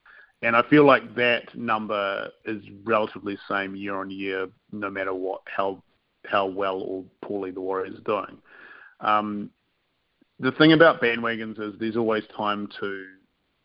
And 0.42 0.56
I 0.56 0.62
feel 0.68 0.84
like 0.84 1.14
that 1.14 1.54
number 1.56 2.28
is 2.44 2.62
relatively 2.82 3.36
the 3.36 3.54
same 3.54 3.76
year 3.76 3.94
on 3.94 4.10
year, 4.10 4.48
no 4.72 4.90
matter 4.90 5.14
what 5.14 5.42
how 5.46 5.82
how 6.26 6.46
well 6.46 6.80
or 6.80 7.04
poorly 7.22 7.50
the 7.50 7.60
Warriors 7.60 7.98
are 7.98 8.02
doing. 8.02 8.38
Um, 9.00 9.50
the 10.40 10.52
thing 10.52 10.72
about 10.72 11.00
bandwagons 11.00 11.60
is 11.60 11.74
there's 11.78 11.96
always 11.96 12.24
time 12.36 12.68
to 12.80 13.06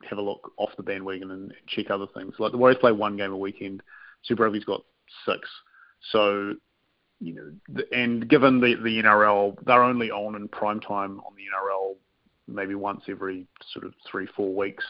have 0.07 0.19
a 0.19 0.21
look 0.21 0.51
off 0.57 0.69
the 0.77 0.83
bandwagon 0.83 1.31
and 1.31 1.53
check 1.67 1.89
other 1.89 2.05
things. 2.13 2.35
Like 2.37 2.51
the 2.51 2.57
Warriors 2.57 2.79
play 2.79 2.91
one 2.91 3.17
game 3.17 3.31
a 3.31 3.37
weekend, 3.37 3.81
Super 4.23 4.43
Rugby's 4.43 4.65
got 4.65 4.83
six. 5.25 5.49
So, 6.11 6.53
you 7.19 7.33
know, 7.33 7.83
and 7.91 8.29
given 8.29 8.59
the 8.59 8.75
the 8.75 9.01
NRL, 9.01 9.57
they're 9.65 9.83
only 9.83 10.11
on 10.11 10.35
in 10.35 10.47
prime 10.47 10.79
time 10.79 11.19
on 11.21 11.33
the 11.35 11.43
NRL 11.43 11.95
maybe 12.47 12.75
once 12.75 13.01
every 13.09 13.45
sort 13.73 13.85
of 13.85 13.93
three 14.09 14.27
four 14.35 14.53
weeks 14.53 14.83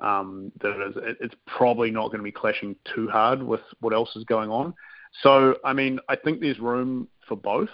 um, 0.00 0.50
that 0.60 0.92
it 0.96 1.16
it's 1.20 1.34
probably 1.46 1.90
not 1.90 2.08
going 2.08 2.18
to 2.18 2.24
be 2.24 2.32
clashing 2.32 2.76
too 2.94 3.08
hard 3.08 3.42
with 3.42 3.60
what 3.80 3.92
else 3.92 4.14
is 4.16 4.24
going 4.24 4.50
on. 4.50 4.74
So, 5.22 5.56
I 5.64 5.72
mean, 5.72 5.98
I 6.08 6.16
think 6.16 6.40
there's 6.40 6.58
room 6.58 7.08
for 7.28 7.36
both. 7.36 7.70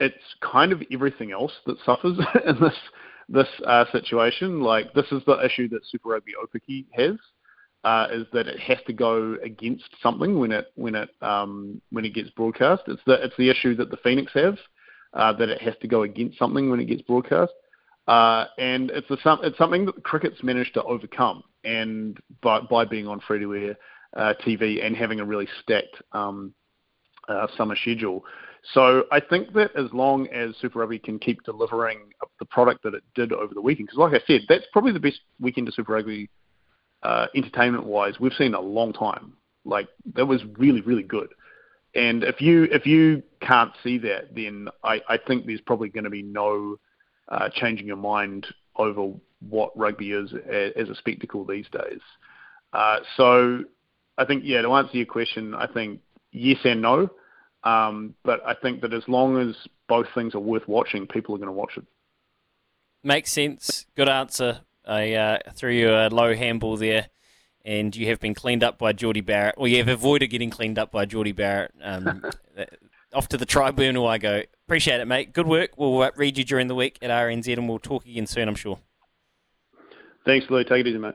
It's 0.00 0.16
kind 0.40 0.72
of 0.72 0.82
everything 0.92 1.32
else 1.32 1.52
that 1.66 1.76
suffers 1.84 2.18
in 2.46 2.60
this 2.60 2.74
this 3.28 3.48
uh, 3.66 3.84
situation. 3.92 4.60
Like 4.60 4.92
this 4.94 5.06
is 5.12 5.22
the 5.26 5.44
issue 5.44 5.68
that 5.68 5.86
Super 5.86 6.10
Rugby 6.10 6.32
Aupiki 6.42 6.86
has, 6.92 7.16
uh, 7.84 8.08
is 8.12 8.26
that 8.32 8.48
it 8.48 8.58
has 8.60 8.78
to 8.86 8.92
go 8.92 9.36
against 9.42 9.84
something 10.02 10.38
when 10.38 10.52
it 10.52 10.72
when 10.74 10.94
it 10.94 11.10
um, 11.20 11.80
when 11.90 12.04
it 12.04 12.14
gets 12.14 12.30
broadcast. 12.30 12.82
It's 12.88 13.02
the 13.06 13.24
it's 13.24 13.36
the 13.36 13.50
issue 13.50 13.76
that 13.76 13.90
the 13.90 13.98
Phoenix 13.98 14.32
have, 14.34 14.58
uh, 15.14 15.32
that 15.34 15.48
it 15.48 15.60
has 15.62 15.74
to 15.82 15.88
go 15.88 16.02
against 16.02 16.38
something 16.38 16.70
when 16.70 16.80
it 16.80 16.86
gets 16.86 17.02
broadcast. 17.02 17.52
Uh, 18.08 18.46
and 18.58 18.90
it's, 18.90 19.08
a, 19.10 19.38
it's 19.42 19.58
something 19.58 19.86
that 19.86 20.02
cricket's 20.02 20.42
managed 20.42 20.74
to 20.74 20.82
overcome, 20.82 21.42
and 21.64 22.18
by, 22.42 22.60
by 22.60 22.84
being 22.84 23.06
on 23.06 23.20
free 23.20 23.38
to 23.38 23.54
air 23.54 23.76
uh, 24.16 24.34
TV 24.44 24.84
and 24.84 24.96
having 24.96 25.20
a 25.20 25.24
really 25.24 25.48
stacked 25.62 26.02
um, 26.12 26.52
uh, 27.28 27.46
summer 27.56 27.76
schedule. 27.76 28.24
So 28.74 29.04
I 29.10 29.20
think 29.20 29.52
that 29.54 29.70
as 29.76 29.92
long 29.92 30.28
as 30.28 30.54
Super 30.60 30.80
Rugby 30.80 30.98
can 30.98 31.18
keep 31.18 31.42
delivering 31.42 31.98
the 32.38 32.44
product 32.44 32.82
that 32.84 32.94
it 32.94 33.02
did 33.14 33.32
over 33.32 33.54
the 33.54 33.60
weekend, 33.60 33.88
because 33.88 33.98
like 33.98 34.20
I 34.20 34.24
said, 34.26 34.42
that's 34.48 34.64
probably 34.72 34.92
the 34.92 35.00
best 35.00 35.20
weekend 35.40 35.68
of 35.68 35.74
Super 35.74 35.94
Rugby 35.94 36.30
uh, 37.02 37.26
entertainment-wise 37.34 38.20
we've 38.20 38.32
seen 38.34 38.48
in 38.48 38.54
a 38.54 38.60
long 38.60 38.92
time. 38.92 39.32
Like 39.64 39.88
that 40.14 40.26
was 40.26 40.42
really, 40.58 40.80
really 40.80 41.02
good. 41.02 41.28
And 41.94 42.24
if 42.24 42.40
you 42.40 42.64
if 42.64 42.86
you 42.86 43.22
can't 43.40 43.72
see 43.82 43.98
that, 43.98 44.34
then 44.34 44.68
I, 44.82 45.00
I 45.08 45.18
think 45.18 45.44
there's 45.44 45.60
probably 45.60 45.88
going 45.88 46.04
to 46.04 46.10
be 46.10 46.22
no 46.22 46.78
uh, 47.32 47.48
changing 47.48 47.86
your 47.86 47.96
mind 47.96 48.46
over 48.76 49.12
what 49.40 49.76
rugby 49.76 50.12
is 50.12 50.32
as 50.76 50.88
a 50.88 50.94
spectacle 50.94 51.44
these 51.44 51.66
days. 51.72 52.00
Uh, 52.72 52.98
so 53.16 53.64
I 54.18 54.24
think, 54.24 54.42
yeah, 54.44 54.62
to 54.62 54.72
answer 54.74 54.96
your 54.96 55.06
question, 55.06 55.54
I 55.54 55.66
think 55.66 56.00
yes 56.30 56.58
and 56.64 56.82
no. 56.82 57.10
Um, 57.64 58.14
but 58.22 58.46
I 58.46 58.54
think 58.54 58.82
that 58.82 58.92
as 58.92 59.02
long 59.08 59.38
as 59.38 59.56
both 59.88 60.06
things 60.14 60.34
are 60.34 60.40
worth 60.40 60.68
watching, 60.68 61.06
people 61.06 61.34
are 61.34 61.38
going 61.38 61.48
to 61.48 61.52
watch 61.52 61.76
it. 61.76 61.84
Makes 63.02 63.32
sense. 63.32 63.86
Good 63.96 64.08
answer. 64.08 64.60
I 64.86 65.14
uh, 65.14 65.38
threw 65.54 65.72
you 65.72 65.90
a 65.90 66.08
low 66.08 66.34
handball 66.34 66.76
there, 66.76 67.08
and 67.64 67.94
you 67.94 68.08
have 68.08 68.20
been 68.20 68.34
cleaned 68.34 68.62
up 68.62 68.78
by 68.78 68.92
Jordie 68.92 69.20
Barrett, 69.20 69.54
or 69.56 69.68
you 69.68 69.78
have 69.78 69.88
avoided 69.88 70.28
getting 70.28 70.50
cleaned 70.50 70.78
up 70.78 70.90
by 70.92 71.04
Jordie 71.04 71.32
Barrett. 71.32 71.72
Um, 71.80 72.24
off 73.14 73.28
to 73.28 73.36
the 73.36 73.46
tribunal 73.46 74.06
I 74.06 74.18
go. 74.18 74.42
Appreciate 74.66 75.00
it, 75.00 75.06
mate. 75.06 75.32
Good 75.32 75.46
work. 75.46 75.70
We'll 75.76 76.02
uh, 76.02 76.10
read 76.16 76.38
you 76.38 76.44
during 76.44 76.68
the 76.68 76.74
week 76.74 76.98
at 77.02 77.10
RNZ, 77.10 77.52
and 77.52 77.68
we'll 77.68 77.78
talk 77.78 78.06
again 78.06 78.26
soon. 78.26 78.48
I'm 78.48 78.54
sure. 78.54 78.78
Thanks, 80.24 80.48
Lou. 80.50 80.62
Take 80.62 80.86
it 80.86 80.86
easy, 80.86 80.98
mate. 80.98 81.14